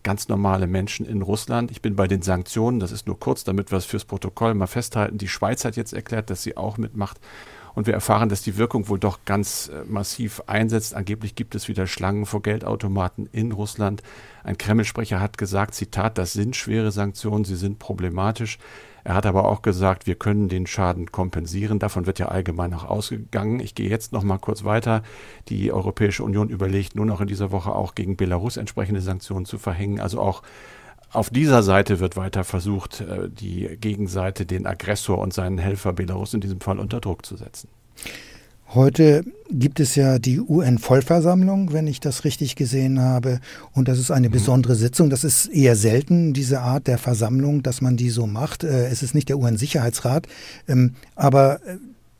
ganz 0.03 0.27
normale 0.27 0.67
Menschen 0.67 1.05
in 1.05 1.21
Russland. 1.21 1.71
Ich 1.71 1.81
bin 1.81 1.95
bei 1.95 2.07
den 2.07 2.21
Sanktionen, 2.21 2.79
das 2.79 2.91
ist 2.91 3.07
nur 3.07 3.19
kurz, 3.19 3.43
damit 3.43 3.71
wir 3.71 3.77
es 3.77 3.85
fürs 3.85 4.05
Protokoll 4.05 4.53
mal 4.53 4.67
festhalten. 4.67 5.17
Die 5.17 5.27
Schweiz 5.27 5.65
hat 5.65 5.75
jetzt 5.75 5.93
erklärt, 5.93 6.29
dass 6.29 6.43
sie 6.43 6.57
auch 6.57 6.77
mitmacht. 6.77 7.19
Und 7.75 7.87
wir 7.87 7.93
erfahren, 7.93 8.29
dass 8.29 8.41
die 8.41 8.57
Wirkung 8.57 8.89
wohl 8.89 8.99
doch 8.99 9.19
ganz 9.25 9.69
äh, 9.69 9.83
massiv 9.85 10.41
einsetzt. 10.47 10.95
Angeblich 10.95 11.35
gibt 11.35 11.55
es 11.55 11.67
wieder 11.67 11.87
Schlangen 11.87 12.25
vor 12.25 12.41
Geldautomaten 12.41 13.29
in 13.31 13.51
Russland. 13.51 14.01
Ein 14.43 14.57
Kreml-Sprecher 14.57 15.19
hat 15.19 15.37
gesagt, 15.37 15.75
Zitat, 15.75 16.17
das 16.17 16.33
sind 16.33 16.55
schwere 16.55 16.91
Sanktionen, 16.91 17.45
sie 17.45 17.55
sind 17.55 17.79
problematisch. 17.79 18.57
Er 19.03 19.15
hat 19.15 19.25
aber 19.25 19.45
auch 19.45 19.61
gesagt, 19.61 20.07
wir 20.07 20.15
können 20.15 20.49
den 20.49 20.67
Schaden 20.67 21.11
kompensieren. 21.11 21.79
Davon 21.79 22.05
wird 22.05 22.19
ja 22.19 22.27
allgemein 22.27 22.73
auch 22.73 22.85
ausgegangen. 22.85 23.59
Ich 23.59 23.75
gehe 23.75 23.89
jetzt 23.89 24.11
noch 24.11 24.23
mal 24.23 24.37
kurz 24.37 24.63
weiter. 24.63 25.03
Die 25.47 25.71
Europäische 25.71 26.23
Union 26.23 26.49
überlegt 26.49 26.95
nur 26.95 27.05
noch 27.05 27.21
in 27.21 27.27
dieser 27.27 27.51
Woche 27.51 27.73
auch 27.73 27.95
gegen 27.95 28.17
Belarus 28.17 28.57
entsprechende 28.57 29.01
Sanktionen 29.01 29.45
zu 29.45 29.57
verhängen. 29.57 29.99
Also 29.99 30.19
auch 30.19 30.43
auf 31.11 31.29
dieser 31.29 31.63
Seite 31.63 31.99
wird 31.99 32.17
weiter 32.17 32.43
versucht, 32.43 33.01
äh, 33.01 33.29
die 33.29 33.77
Gegenseite, 33.79 34.45
den 34.45 34.67
Aggressor 34.67 35.17
und 35.17 35.33
seinen 35.33 35.57
Helfer 35.57 35.93
Belarus 35.93 36.33
in 36.33 36.41
diesem 36.41 36.61
Fall 36.61 36.79
unter 36.79 36.99
Druck 36.99 37.25
zu 37.25 37.35
setzen. 37.35 37.69
Heute 38.75 39.23
gibt 39.49 39.79
es 39.79 39.95
ja 39.95 40.19
die 40.19 40.39
UN-Vollversammlung, 40.39 41.73
wenn 41.73 41.87
ich 41.87 41.99
das 41.99 42.23
richtig 42.23 42.55
gesehen 42.55 43.01
habe. 43.01 43.39
Und 43.73 43.87
das 43.87 43.97
ist 43.97 44.11
eine 44.11 44.27
mhm. 44.27 44.33
besondere 44.33 44.75
Sitzung. 44.75 45.09
Das 45.09 45.23
ist 45.23 45.47
eher 45.47 45.75
selten, 45.75 46.33
diese 46.33 46.61
Art 46.61 46.85
der 46.85 46.99
Versammlung, 46.99 47.63
dass 47.63 47.81
man 47.81 47.97
die 47.97 48.11
so 48.11 48.27
macht. 48.27 48.63
Äh, 48.63 48.87
es 48.89 49.01
ist 49.01 49.15
nicht 49.15 49.27
der 49.29 49.39
UN-Sicherheitsrat. 49.39 50.27
Ähm, 50.67 50.93
aber 51.15 51.65
äh, 51.65 51.77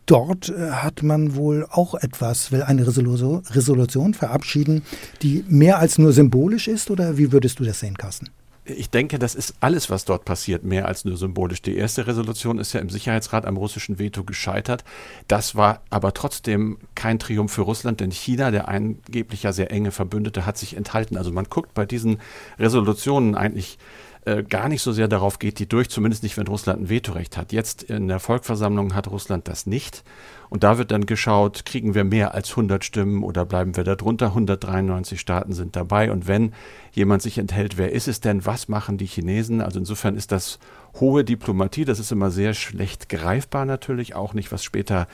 dort 0.07 0.49
äh, 0.49 0.71
hat 0.71 1.03
man 1.03 1.35
wohl 1.35 1.67
auch 1.69 1.93
etwas, 1.93 2.51
will 2.51 2.63
eine 2.63 2.88
Resolution 2.88 4.13
verabschieden, 4.15 4.81
die 5.21 5.45
mehr 5.47 5.77
als 5.77 5.99
nur 5.99 6.13
symbolisch 6.13 6.67
ist. 6.67 6.89
Oder 6.89 7.19
wie 7.19 7.31
würdest 7.31 7.59
du 7.59 7.63
das 7.63 7.79
sehen, 7.79 7.95
Carsten? 7.95 8.29
Ich 8.69 8.89
denke, 8.89 9.19
das 9.19 9.36
ist 9.36 9.55
alles, 9.60 9.89
was 9.89 10.05
dort 10.05 10.25
passiert, 10.25 10.63
mehr 10.63 10.88
als 10.88 11.05
nur 11.05 11.17
symbolisch. 11.17 11.62
Die 11.62 11.75
erste 11.75 12.08
Resolution 12.08 12.60
ist 12.60 12.73
ja 12.73 12.79
im 12.79 12.89
Sicherheitsrat 12.89 13.45
am 13.45 13.58
russischen 13.58 13.99
Veto 13.99 14.23
gescheitert. 14.23 14.84
Das 15.27 15.55
war 15.55 15.82
aber 15.89 16.13
trotzdem 16.13 16.77
kein 16.95 17.19
Triumph 17.19 17.51
für 17.51 17.62
Russland, 17.62 17.99
denn 17.99 18.12
China, 18.12 18.51
der 18.51 18.67
angeblich 18.67 19.43
ja 19.43 19.53
sehr 19.53 19.71
enge 19.71 19.91
Verbündete, 19.91 20.45
hat 20.45 20.58
sich 20.58 20.75
enthalten. 20.75 21.17
Also 21.17 21.32
man 21.32 21.45
guckt 21.45 21.73
bei 21.73 21.86
diesen 21.86 22.19
Resolutionen 22.58 23.36
eigentlich 23.36 23.77
äh, 24.25 24.43
gar 24.43 24.69
nicht 24.69 24.82
so 24.82 24.91
sehr 24.91 25.08
darauf, 25.08 25.39
geht 25.39 25.60
die 25.60 25.67
durch, 25.67 25.89
zumindest 25.89 26.23
nicht, 26.23 26.38
wenn 26.38 26.47
Russland 26.47 26.82
ein 26.82 26.89
Vetorecht 26.89 27.38
hat. 27.38 27.51
Jetzt 27.53 27.84
in 27.84 28.08
der 28.08 28.19
Volksversammlung 28.19 28.93
hat 28.93 29.08
Russland 29.08 29.47
das 29.47 29.65
nicht. 29.65 30.03
Und 30.49 30.63
da 30.63 30.79
wird 30.79 30.91
dann 30.91 31.05
geschaut, 31.05 31.63
kriegen 31.65 31.93
wir 31.93 32.03
mehr 32.03 32.33
als 32.33 32.49
100 32.51 32.83
Stimmen 32.83 33.23
oder 33.23 33.45
bleiben 33.45 33.75
wir 33.75 33.83
da 33.83 33.95
drunter? 33.95 34.27
193 34.27 35.19
Staaten 35.19 35.53
sind 35.53 35.75
dabei. 35.75 36.12
Und 36.12 36.27
wenn 36.27 36.53
jemand 36.91 37.21
sich 37.21 37.38
enthält, 37.38 37.77
wer 37.77 37.91
ist 37.91 38.07
es 38.07 38.19
denn? 38.19 38.45
Was 38.47 38.67
machen 38.67 38.97
die 38.97 39.05
Chinesen? 39.05 39.62
Also 39.62 39.77
insofern 39.77 40.15
ist 40.15 40.31
das 40.31 40.57
hohe 40.99 41.23
Diplomatie. 41.23 41.85
Das 41.85 41.99
ist 41.99 42.12
immer 42.12 42.31
sehr 42.31 42.55
schlecht 42.55 43.09
greifbar 43.09 43.65
natürlich. 43.65 44.15
Auch 44.15 44.33
nicht, 44.33 44.51
was 44.51 44.63
später 44.63 45.07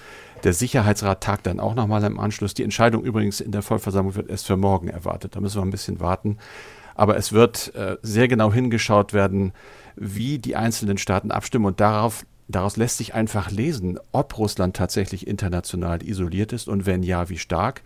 der 0.45 0.53
Sicherheitsrat 0.53 1.21
tagt 1.21 1.47
dann 1.47 1.59
auch 1.59 1.75
nochmal 1.75 2.03
im 2.05 2.19
Anschluss. 2.19 2.53
Die 2.53 2.63
Entscheidung 2.63 3.03
übrigens 3.03 3.41
in 3.41 3.51
der 3.51 3.61
Vollversammlung 3.61 4.15
wird 4.15 4.29
erst 4.29 4.47
für 4.47 4.57
morgen 4.57 4.87
erwartet. 4.87 5.35
Da 5.35 5.41
müssen 5.41 5.57
wir 5.57 5.65
ein 5.65 5.71
bisschen 5.71 5.99
warten. 5.99 6.37
Aber 6.95 7.17
es 7.17 7.33
wird 7.33 7.75
äh, 7.75 7.97
sehr 8.01 8.29
genau 8.29 8.53
hingeschaut 8.53 9.11
werden, 9.11 9.51
wie 9.97 10.39
die 10.39 10.55
einzelnen 10.55 10.97
Staaten 10.97 11.31
abstimmen 11.31 11.65
und 11.65 11.81
darauf 11.81 12.25
Daraus 12.47 12.77
lässt 12.77 12.97
sich 12.97 13.13
einfach 13.13 13.49
lesen, 13.49 13.99
ob 14.11 14.37
Russland 14.37 14.75
tatsächlich 14.75 15.27
international 15.27 16.03
isoliert 16.03 16.53
ist 16.53 16.67
und 16.67 16.85
wenn 16.85 17.01
ja, 17.01 17.29
wie 17.29 17.39
stark. 17.39 17.81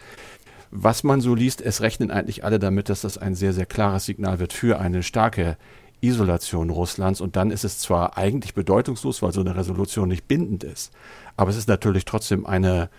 Was 0.72 1.04
man 1.04 1.22
so 1.22 1.34
liest, 1.34 1.62
es 1.62 1.82
rechnen 1.82 2.12
eigentlich 2.12 2.44
alle 2.44 2.60
damit, 2.60 2.90
dass 2.90 3.02
das 3.02 3.18
ein 3.18 3.36
sehr, 3.36 3.54
sehr 3.54 3.66
klares 3.66 4.06
Signal 4.06 4.40
wird 4.40 4.54
für 4.54 4.80
eine 4.80 5.02
starke 5.02 5.58
Isolation 6.02 6.70
Russlands. 6.70 7.22
Und 7.22 7.36
dann 7.36 7.52
ist 7.52 7.64
es 7.64 7.80
zwar 7.80 8.18
eigentlich 8.18 8.54
bedeutungslos, 8.54 9.22
weil 9.22 9.34
so 9.34 9.42
eine 9.42 9.56
Resolution 9.56 10.08
nicht 10.08 10.28
bindend 10.28 10.64
ist, 10.64 10.92
aber 11.38 11.50
es 11.50 11.58
ist 11.58 11.68
natürlich 11.68 12.06
trotzdem 12.06 12.46
eine, 12.46 12.90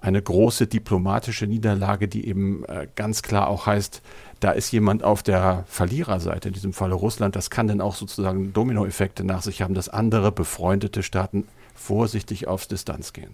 eine 0.00 0.22
große 0.22 0.66
diplomatische 0.66 1.46
Niederlage, 1.46 2.08
die 2.08 2.26
eben 2.26 2.64
äh, 2.64 2.86
ganz 2.94 3.22
klar 3.22 3.48
auch 3.48 3.66
heißt, 3.66 4.02
da 4.40 4.52
ist 4.52 4.70
jemand 4.70 5.02
auf 5.02 5.22
der 5.22 5.64
Verliererseite, 5.68 6.48
in 6.48 6.54
diesem 6.54 6.72
Falle 6.72 6.94
Russland. 6.94 7.34
Das 7.34 7.50
kann 7.50 7.66
dann 7.66 7.80
auch 7.80 7.96
sozusagen 7.96 8.52
Dominoeffekte 8.52 9.24
nach 9.24 9.42
sich 9.42 9.62
haben, 9.62 9.74
dass 9.74 9.88
andere 9.88 10.30
befreundete 10.30 11.02
Staaten 11.02 11.44
vorsichtig 11.74 12.46
aufs 12.46 12.68
Distanz 12.68 13.12
gehen. 13.12 13.30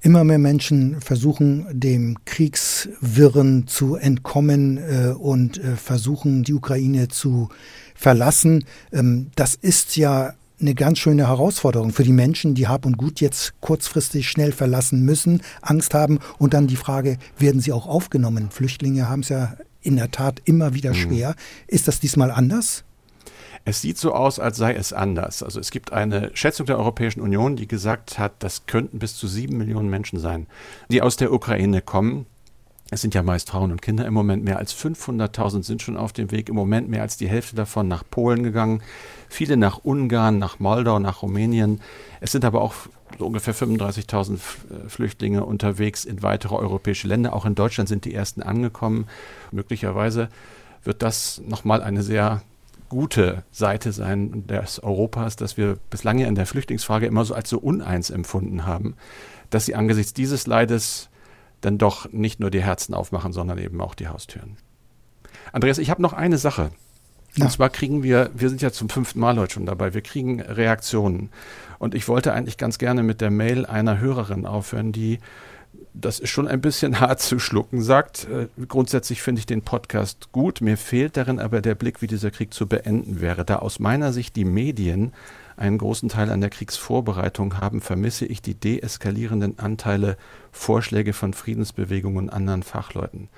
Immer 0.00 0.22
mehr 0.22 0.38
Menschen 0.38 1.00
versuchen 1.00 1.66
dem 1.72 2.18
Kriegswirren 2.24 3.66
zu 3.66 3.96
entkommen 3.96 4.78
äh, 4.78 5.08
und 5.08 5.58
äh, 5.58 5.74
versuchen 5.74 6.44
die 6.44 6.54
Ukraine 6.54 7.08
zu 7.08 7.48
verlassen. 7.96 8.64
Ähm, 8.92 9.32
das 9.34 9.56
ist 9.56 9.96
ja 9.96 10.34
eine 10.60 10.74
ganz 10.74 10.98
schöne 10.98 11.28
Herausforderung 11.28 11.92
für 11.92 12.02
die 12.02 12.12
Menschen, 12.12 12.54
die 12.54 12.68
Hab 12.68 12.86
und 12.86 12.96
Gut 12.98 13.20
jetzt 13.20 13.54
kurzfristig 13.60 14.28
schnell 14.28 14.52
verlassen 14.52 15.04
müssen, 15.04 15.42
Angst 15.62 15.94
haben 15.94 16.18
und 16.38 16.54
dann 16.54 16.66
die 16.66 16.76
Frage, 16.76 17.18
werden 17.38 17.60
sie 17.60 17.72
auch 17.72 17.86
aufgenommen? 17.86 18.50
Flüchtlinge 18.50 19.08
haben 19.08 19.20
es 19.20 19.28
ja 19.28 19.56
in 19.82 19.96
der 19.96 20.10
Tat 20.10 20.40
immer 20.44 20.74
wieder 20.74 20.90
mhm. 20.90 20.96
schwer. 20.96 21.28
Mhm. 21.30 21.34
Ist 21.68 21.88
das 21.88 22.00
diesmal 22.00 22.30
anders? 22.30 22.84
Es 23.64 23.82
sieht 23.82 23.98
so 23.98 24.14
aus, 24.14 24.38
als 24.38 24.56
sei 24.56 24.74
es 24.74 24.92
anders. 24.92 25.42
Also 25.42 25.60
es 25.60 25.70
gibt 25.70 25.92
eine 25.92 26.30
Schätzung 26.34 26.66
der 26.66 26.78
Europäischen 26.78 27.20
Union, 27.20 27.56
die 27.56 27.68
gesagt 27.68 28.18
hat, 28.18 28.32
das 28.38 28.66
könnten 28.66 28.98
bis 28.98 29.16
zu 29.16 29.26
sieben 29.26 29.58
Millionen 29.58 29.90
Menschen 29.90 30.18
sein, 30.18 30.46
die 30.90 31.02
aus 31.02 31.16
der 31.16 31.32
Ukraine 31.32 31.82
kommen. 31.82 32.26
Es 32.90 33.02
sind 33.02 33.14
ja 33.14 33.22
meist 33.22 33.50
Frauen 33.50 33.70
und 33.70 33.82
Kinder 33.82 34.06
im 34.06 34.14
Moment. 34.14 34.44
Mehr 34.44 34.58
als 34.58 34.74
500.000 34.74 35.62
sind 35.62 35.82
schon 35.82 35.98
auf 35.98 36.14
dem 36.14 36.30
Weg. 36.30 36.48
Im 36.48 36.54
Moment 36.54 36.88
mehr 36.88 37.02
als 37.02 37.18
die 37.18 37.28
Hälfte 37.28 37.54
davon 37.54 37.86
nach 37.86 38.02
Polen 38.08 38.42
gegangen. 38.42 38.82
Viele 39.28 39.58
nach 39.58 39.84
Ungarn, 39.84 40.38
nach 40.38 40.58
Moldau, 40.58 40.98
nach 40.98 41.20
Rumänien. 41.20 41.82
Es 42.20 42.32
sind 42.32 42.46
aber 42.46 42.62
auch 42.62 42.74
so 43.18 43.26
ungefähr 43.26 43.54
35.000 43.54 44.34
äh, 44.34 44.88
Flüchtlinge 44.88 45.44
unterwegs 45.44 46.06
in 46.06 46.22
weitere 46.22 46.54
europäische 46.54 47.08
Länder. 47.08 47.34
Auch 47.34 47.44
in 47.44 47.54
Deutschland 47.54 47.90
sind 47.90 48.06
die 48.06 48.14
ersten 48.14 48.42
angekommen. 48.42 49.06
Möglicherweise 49.52 50.30
wird 50.82 51.02
das 51.02 51.42
nochmal 51.46 51.82
eine 51.82 52.02
sehr 52.02 52.42
gute 52.88 53.44
Seite 53.50 53.92
sein 53.92 54.46
des 54.46 54.82
Europas, 54.82 55.36
dass 55.36 55.58
wir 55.58 55.76
bislang 55.90 56.18
ja 56.18 56.26
in 56.26 56.34
der 56.34 56.46
Flüchtlingsfrage 56.46 57.04
immer 57.04 57.26
so 57.26 57.34
als 57.34 57.50
so 57.50 57.58
uneins 57.58 58.08
empfunden 58.08 58.64
haben, 58.64 58.94
dass 59.50 59.66
sie 59.66 59.74
angesichts 59.74 60.14
dieses 60.14 60.46
Leides 60.46 61.10
dann 61.60 61.78
doch 61.78 62.10
nicht 62.12 62.40
nur 62.40 62.50
die 62.50 62.62
Herzen 62.62 62.94
aufmachen, 62.94 63.32
sondern 63.32 63.58
eben 63.58 63.80
auch 63.80 63.94
die 63.94 64.08
Haustüren. 64.08 64.56
Andreas, 65.52 65.78
ich 65.78 65.90
habe 65.90 66.02
noch 66.02 66.12
eine 66.12 66.38
Sache. 66.38 66.70
Ja. 67.34 67.44
Und 67.44 67.50
zwar 67.50 67.70
kriegen 67.70 68.02
wir, 68.02 68.30
wir 68.34 68.48
sind 68.48 68.62
ja 68.62 68.72
zum 68.72 68.88
fünften 68.88 69.20
Mal 69.20 69.38
heute 69.38 69.54
schon 69.54 69.66
dabei, 69.66 69.94
wir 69.94 70.00
kriegen 70.00 70.40
Reaktionen. 70.40 71.30
Und 71.78 71.94
ich 71.94 72.08
wollte 72.08 72.32
eigentlich 72.32 72.56
ganz 72.56 72.78
gerne 72.78 73.02
mit 73.02 73.20
der 73.20 73.30
Mail 73.30 73.66
einer 73.66 73.98
Hörerin 74.00 74.46
aufhören, 74.46 74.92
die, 74.92 75.18
das 75.94 76.18
ist 76.18 76.30
schon 76.30 76.48
ein 76.48 76.60
bisschen 76.60 77.00
hart 77.00 77.20
zu 77.20 77.38
schlucken, 77.38 77.82
sagt, 77.82 78.26
äh, 78.28 78.48
grundsätzlich 78.66 79.22
finde 79.22 79.40
ich 79.40 79.46
den 79.46 79.62
Podcast 79.62 80.32
gut, 80.32 80.60
mir 80.60 80.76
fehlt 80.76 81.16
darin 81.16 81.38
aber 81.38 81.60
der 81.60 81.74
Blick, 81.74 82.02
wie 82.02 82.06
dieser 82.06 82.30
Krieg 82.30 82.54
zu 82.54 82.66
beenden 82.66 83.20
wäre. 83.20 83.44
Da 83.44 83.56
aus 83.56 83.78
meiner 83.78 84.12
Sicht 84.12 84.34
die 84.36 84.44
Medien 84.44 85.12
einen 85.58 85.78
großen 85.78 86.08
Teil 86.08 86.30
an 86.30 86.40
der 86.40 86.50
Kriegsvorbereitung 86.50 87.60
haben, 87.60 87.80
vermisse 87.80 88.26
ich 88.26 88.42
die 88.42 88.54
deeskalierenden 88.54 89.58
Anteile, 89.58 90.16
Vorschläge 90.52 91.12
von 91.12 91.34
Friedensbewegungen 91.34 92.24
und 92.24 92.30
anderen 92.30 92.62
Fachleuten. 92.62 93.28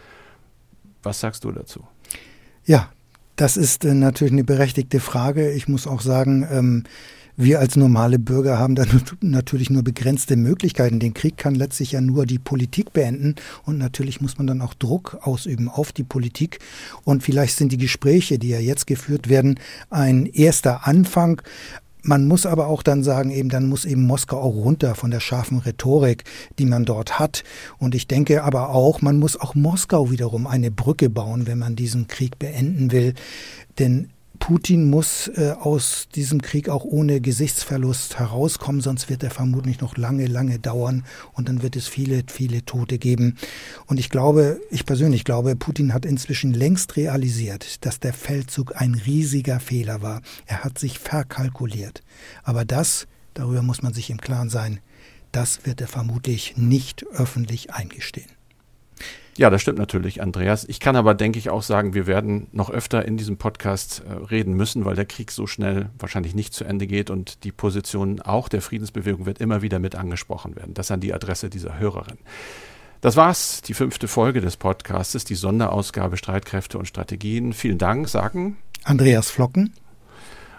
Was 1.03 1.21
sagst 1.21 1.45
du 1.45 1.53
dazu? 1.53 1.85
Ja, 2.65 2.91
das 3.37 3.57
ist 3.57 3.85
äh, 3.85 3.95
natürlich 3.95 4.33
eine 4.33 4.45
berechtigte 4.45 5.01
Frage. 5.01 5.51
Ich 5.53 5.67
muss 5.67 5.87
auch 5.87 6.03
sagen, 6.03 6.47
ähm, 6.51 6.85
wir 7.43 7.59
als 7.59 7.75
normale 7.75 8.19
Bürger 8.19 8.59
haben 8.59 8.75
da 8.75 8.85
natürlich 9.23 9.71
nur 9.71 9.83
begrenzte 9.83 10.37
Möglichkeiten. 10.37 11.01
Den 11.01 11.15
Krieg 11.15 11.39
kann 11.39 11.55
letztlich 11.55 11.93
ja 11.93 12.03
nur 12.03 12.27
die 12.27 12.39
Politik 12.39 12.93
beenden 12.93 13.37
und 13.65 13.79
natürlich 13.79 14.21
muss 14.21 14.37
man 14.37 14.47
dann 14.47 14.61
auch 14.61 14.75
Druck 14.75 15.19
ausüben 15.23 15.71
auf 15.71 15.93
die 15.93 16.05
Politik. 16.05 16.59
Und 17.05 17.23
vielleicht 17.23 17.57
sind 17.57 17.73
die 17.73 17.79
Gespräche, 17.79 18.39
die 18.39 18.51
ja 18.51 18.59
jetzt 18.59 18.87
geführt 18.87 19.31
werden, 19.31 19.59
ein 19.89 20.27
erster 20.27 20.87
Anfang. 20.87 21.41
Man 22.03 22.27
muss 22.27 22.47
aber 22.47 22.67
auch 22.67 22.83
dann 22.83 23.03
sagen, 23.03 23.31
eben 23.31 23.49
dann 23.49 23.69
muss 23.69 23.85
eben 23.85 24.07
Moskau 24.07 24.41
auch 24.41 24.55
runter 24.55 24.95
von 24.95 25.11
der 25.11 25.21
scharfen 25.21 25.59
Rhetorik, 25.59 26.25
die 26.59 26.67
man 26.67 26.85
dort 26.85 27.19
hat. 27.19 27.45
Und 27.79 27.95
ich 27.95 28.07
denke 28.07 28.43
aber 28.45 28.71
auch, 28.71 29.03
man 29.03 29.19
muss 29.19 29.39
auch 29.39 29.55
Moskau 29.55 30.11
wiederum 30.11 30.47
eine 30.47 30.71
Brücke 30.71 31.11
bauen, 31.11 31.47
wenn 31.47 31.59
man 31.59 31.77
diesen 31.77 32.07
Krieg 32.07 32.39
beenden 32.39 32.93
will. 32.93 33.15
Denn 33.79 34.11
Putin 34.41 34.91
muss 34.91 35.29
äh, 35.29 35.55
aus 35.61 36.09
diesem 36.13 36.43
Krieg 36.43 36.69
auch 36.69 36.85
ohne 36.85 37.21
Gesichtsverlust 37.21 38.19
herauskommen, 38.19 38.81
sonst 38.81 39.09
wird 39.09 39.23
er 39.23 39.31
vermutlich 39.31 39.81
noch 39.81 39.97
lange, 39.97 40.27
lange 40.27 40.59
dauern 40.59 41.05
und 41.35 41.49
dann 41.49 41.63
wird 41.63 41.77
es 41.77 41.87
viele, 41.87 42.25
viele 42.27 42.65
Tote 42.65 42.99
geben. 42.99 43.37
Und 43.87 44.01
ich 44.01 44.09
glaube, 44.09 44.61
ich 44.71 44.87
persönlich 44.87 45.25
glaube, 45.25 45.55
Putin 45.55 45.95
hat 45.95 46.05
inzwischen 46.05 46.53
längst 46.53 46.97
realisiert, 46.97 47.85
dass 47.85 48.01
der 48.01 48.13
Feldzug 48.13 48.75
ein 48.75 48.95
riesiger 48.95 49.61
Fehler 49.61 50.03
war. 50.03 50.23
Er 50.47 50.65
hat 50.65 50.79
sich 50.79 50.99
verkalkuliert. 50.99 52.03
Aber 52.43 52.65
das, 52.65 53.07
darüber 53.35 53.63
muss 53.63 53.83
man 53.83 53.93
sich 53.93 54.11
im 54.11 54.21
Klaren 54.21 54.51
sein, 54.51 54.81
das 55.33 55.65
wird 55.65 55.81
er 55.81 55.87
vermutlich 55.87 56.57
nicht 56.57 57.07
öffentlich 57.13 57.73
eingestehen. 57.73 58.40
Ja, 59.41 59.49
das 59.49 59.63
stimmt 59.63 59.79
natürlich, 59.79 60.21
Andreas. 60.21 60.67
Ich 60.69 60.81
kann 60.81 60.97
aber, 60.97 61.15
denke 61.15 61.39
ich, 61.39 61.49
auch 61.49 61.63
sagen, 61.63 61.95
wir 61.95 62.07
werden 62.07 62.49
noch 62.53 62.69
öfter 62.69 63.07
in 63.07 63.17
diesem 63.17 63.39
Podcast 63.39 64.03
äh, 64.07 64.13
reden 64.13 64.53
müssen, 64.53 64.85
weil 64.85 64.97
der 64.97 65.07
Krieg 65.07 65.31
so 65.31 65.47
schnell 65.47 65.89
wahrscheinlich 65.99 66.35
nicht 66.35 66.53
zu 66.53 66.65
Ende 66.65 66.87
geht 66.87 67.09
und 67.09 67.43
die 67.43 67.51
Position 67.51 68.21
auch 68.21 68.51
der 68.51 68.61
Friedensbewegung 68.61 69.25
wird 69.25 69.41
immer 69.41 69.63
wieder 69.63 69.79
mit 69.79 69.95
angesprochen 69.95 70.57
werden. 70.57 70.75
Das 70.75 70.91
an 70.91 71.01
die 71.01 71.15
Adresse 71.15 71.49
dieser 71.49 71.79
Hörerin. 71.79 72.19
Das 73.01 73.17
war's, 73.17 73.63
die 73.63 73.73
fünfte 73.73 74.09
Folge 74.09 74.43
des 74.43 74.59
Podcasts, 74.59 75.25
die 75.25 75.35
Sonderausgabe 75.35 76.19
Streitkräfte 76.19 76.77
und 76.77 76.85
Strategien. 76.85 77.55
Vielen 77.55 77.79
Dank, 77.79 78.11
sagen 78.11 78.59
Andreas 78.85 79.31
Flocken 79.31 79.73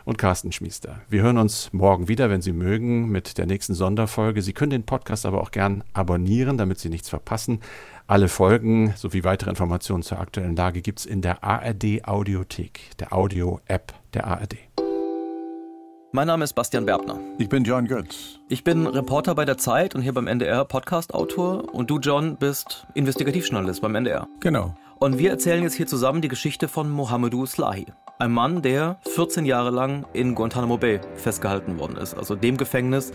und 0.06 0.18
Carsten 0.18 0.52
Schmiester. 0.52 1.02
Wir 1.10 1.22
hören 1.22 1.38
uns 1.38 1.72
morgen 1.74 2.08
wieder, 2.08 2.30
wenn 2.30 2.42
Sie 2.42 2.54
mögen, 2.54 3.10
mit 3.10 3.38
der 3.38 3.46
nächsten 3.46 3.74
Sonderfolge. 3.74 4.42
Sie 4.42 4.54
können 4.54 4.72
den 4.72 4.86
Podcast 4.86 5.26
aber 5.26 5.42
auch 5.42 5.52
gern 5.52 5.84
abonnieren, 5.94 6.58
damit 6.58 6.80
Sie 6.80 6.90
nichts 6.90 7.10
verpassen. 7.10 7.60
Alle 8.08 8.28
Folgen 8.28 8.94
sowie 8.98 9.24
weitere 9.24 9.50
Informationen 9.50 10.04
zur 10.04 10.20
aktuellen 10.20 10.56
Lage 10.56 10.82
gibt 10.82 11.00
es 11.00 11.06
in 11.06 11.22
der 11.22 11.44
ARD 11.44 12.06
Audiothek, 12.06 12.98
der 13.00 13.14
Audio-App 13.14 13.94
der 14.14 14.28
ARD. 14.28 14.58
Mein 16.14 16.28
Name 16.28 16.44
ist 16.44 16.52
Bastian 16.54 16.86
Berbner. 16.86 17.18
Ich 17.38 17.48
bin 17.48 17.64
John 17.64 17.88
Götz. 17.88 18.40
Ich 18.50 18.66
bin 18.66 18.86
Reporter 18.86 19.34
bei 19.34 19.46
der 19.46 19.58
Zeit 19.58 19.96
und 19.96 20.02
hier 20.02 20.14
beim 20.14 20.28
NDR 20.28 20.66
Podcast-Autor. 20.66 21.74
Und 21.74 21.90
du, 21.90 22.00
John, 22.00 22.36
bist 22.36 22.86
Investigativjournalist 22.96 23.82
beim 23.82 23.96
NDR. 23.96 24.28
Genau. 24.42 24.76
Und 25.00 25.18
wir 25.18 25.30
erzählen 25.30 25.64
jetzt 25.64 25.76
hier 25.76 25.88
zusammen 25.88 26.22
die 26.22 26.28
Geschichte 26.28 26.68
von 26.68 26.90
Mohamedou 26.90 27.46
Slahi. 27.46 27.86
Ein 28.22 28.34
Mann, 28.34 28.62
der 28.62 29.00
14 29.16 29.48
Jahre 29.48 29.72
lang 29.72 30.06
in 30.14 30.36
Guantanamo 30.36 30.78
Bay 30.78 31.02
festgehalten 31.16 31.80
worden 31.80 31.98
ist. 31.98 32.14
Also 32.14 32.36
dem 32.36 32.56
Gefängnis, 32.56 33.12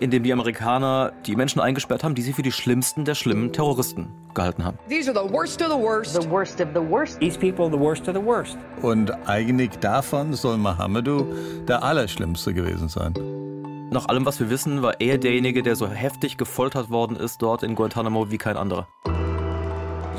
in 0.00 0.10
dem 0.10 0.22
die 0.22 0.34
Amerikaner 0.34 1.12
die 1.24 1.34
Menschen 1.34 1.62
eingesperrt 1.62 2.04
haben, 2.04 2.14
die 2.14 2.20
sie 2.20 2.34
für 2.34 2.42
die 2.42 2.52
schlimmsten 2.52 3.06
der 3.06 3.14
schlimmen 3.14 3.54
Terroristen 3.54 4.08
gehalten 4.34 4.62
haben. 4.62 4.76
These 4.86 5.10
are 5.10 5.26
the 5.26 5.32
worst 5.32 5.62
of 5.62 5.68
the 5.68 5.82
worst. 5.82 6.12
The 6.12 6.28
worst 6.28 6.60
of 6.60 6.68
the 6.74 6.90
worst. 6.90 7.18
These 7.20 7.38
people, 7.38 7.70
the 7.70 7.80
worst 7.80 8.06
of 8.06 8.14
the 8.14 8.22
worst. 8.22 8.58
Und 8.82 9.10
eigentlich 9.26 9.70
davon 9.78 10.34
soll 10.34 10.58
Mohammedu 10.58 11.24
der 11.66 11.82
Allerschlimmste 11.82 12.52
gewesen 12.52 12.90
sein. 12.90 13.14
Nach 13.90 14.10
allem, 14.10 14.26
was 14.26 14.40
wir 14.40 14.50
wissen, 14.50 14.82
war 14.82 15.00
er 15.00 15.16
derjenige, 15.16 15.62
der 15.62 15.74
so 15.74 15.88
heftig 15.88 16.36
gefoltert 16.36 16.90
worden 16.90 17.16
ist 17.16 17.40
dort 17.40 17.62
in 17.62 17.74
Guantanamo 17.74 18.30
wie 18.30 18.36
kein 18.36 18.58
anderer. 18.58 18.86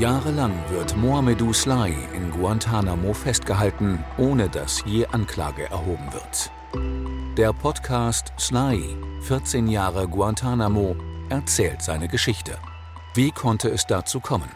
Jahrelang 0.02 0.56
wird 0.70 0.98
Mohamedou 0.98 1.54
Sly 1.54 1.96
in 2.16 2.32
Guantanamo 2.32 3.14
festgehalten, 3.14 4.04
ohne 4.18 4.50
dass 4.50 4.84
je 4.84 5.06
Anklage 5.06 5.70
erhoben 5.70 6.12
wird. 6.12 6.52
Der 7.38 7.54
Podcast 7.54 8.34
Sly, 8.40 8.98
14 9.22 9.68
Jahre 9.68 10.08
Guantanamo, 10.08 10.96
erzählt 11.30 11.84
seine 11.84 12.08
Geschichte. 12.08 12.58
Wie 13.14 13.30
konnte 13.30 13.70
es 13.70 13.86
dazu 13.86 14.20
kommen? 14.20 14.50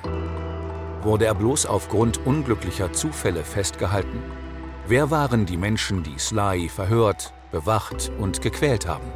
Wurde 1.03 1.25
er 1.25 1.35
bloß 1.35 1.67
aufgrund 1.67 2.25
unglücklicher 2.25 2.91
Zufälle 2.91 3.43
festgehalten? 3.43 4.23
Wer 4.87 5.11
waren 5.11 5.45
die 5.45 5.57
Menschen, 5.57 6.01
die 6.01 6.17
Sly 6.17 6.69
verhört, 6.69 7.35
bewacht 7.51 8.11
und 8.17 8.41
gequält 8.41 8.87
haben? 8.87 9.11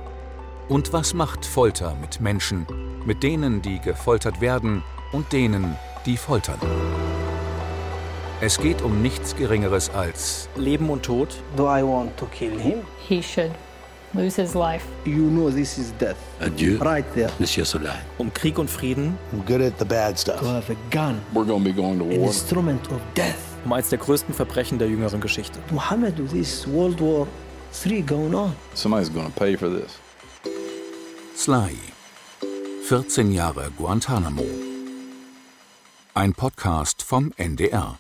Und 0.68 0.94
was 0.94 1.16
macht 1.16 1.44
Folter 1.44 1.96
mit 2.00 2.22
Menschen, 2.22 2.68
mit 3.04 3.24
denen, 3.24 3.64
die 3.64 3.80
gefoltert 3.80 4.42
werden 4.42 4.84
und 5.12 5.34
denen, 5.34 5.76
die 6.06 6.18
foltern. 6.18 6.60
Es 8.42 8.58
geht 8.58 8.82
um 8.82 9.02
nichts 9.02 9.36
Geringeres 9.36 9.90
als 9.90 10.48
Leben 10.56 10.90
und 10.90 11.04
Tod. 11.04 11.30
Do 11.58 11.64
I 11.66 11.84
want 11.84 12.16
to 12.18 12.26
kill 12.28 12.58
him? 12.58 12.84
He 13.08 13.22
should 13.22 13.52
lose 14.14 14.42
his 14.42 14.54
life. 14.54 14.86
You 15.04 15.30
know 15.30 15.50
this 15.50 15.78
is 15.78 15.94
death. 16.00 16.16
Adieu, 16.40 16.78
Right 16.82 17.06
there. 17.16 17.30
Monsieur 17.38 17.66
Soleil. 17.66 18.00
Um 18.18 18.34
Krieg 18.34 18.58
und 18.58 18.70
Frieden. 18.70 19.18
I'm 19.34 19.46
good 19.46 19.62
at 19.62 19.78
the 19.78 19.86
bad 19.86 20.18
stuff. 20.18 20.40
To 20.40 20.48
have 20.48 20.72
a 20.72 20.76
gun. 20.90 21.20
We're 21.34 21.46
going 21.46 21.64
to 21.66 21.70
be 21.70 21.76
going 21.76 22.00
to 22.00 22.06
An 22.06 22.18
war. 22.22 22.28
instrument 22.28 22.88
of 22.92 23.02
death. 23.14 23.36
Um 23.66 23.74
eins 23.74 23.90
der 23.90 24.00
größten 24.00 24.34
Verbrechen 24.34 24.80
der 24.80 24.88
jüngeren 24.88 25.20
Geschichte. 25.20 25.60
Muhammad, 25.72 26.16
this 26.32 26.66
World 26.66 27.02
War 27.02 27.28
III 27.86 28.02
going 28.04 28.34
on. 28.34 28.56
Somebody's 28.74 29.10
going 29.14 29.26
to 29.28 29.34
pay 29.38 29.58
for 29.58 29.70
this. 29.70 29.98
Sly. 31.36 31.76
14 32.88 33.32
Jahre 33.34 33.70
Guantanamo. 33.78 34.44
Ein 36.16 36.34
Podcast 36.34 37.04
vom 37.04 37.32
NDR. 37.38 38.00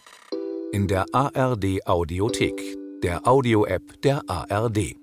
In 0.72 0.88
der 0.88 1.06
ARD 1.13 1.86
Audiothek, 1.86 2.60
der 3.04 3.28
Audio-App 3.28 4.02
der 4.02 4.24
ARD. 4.28 4.95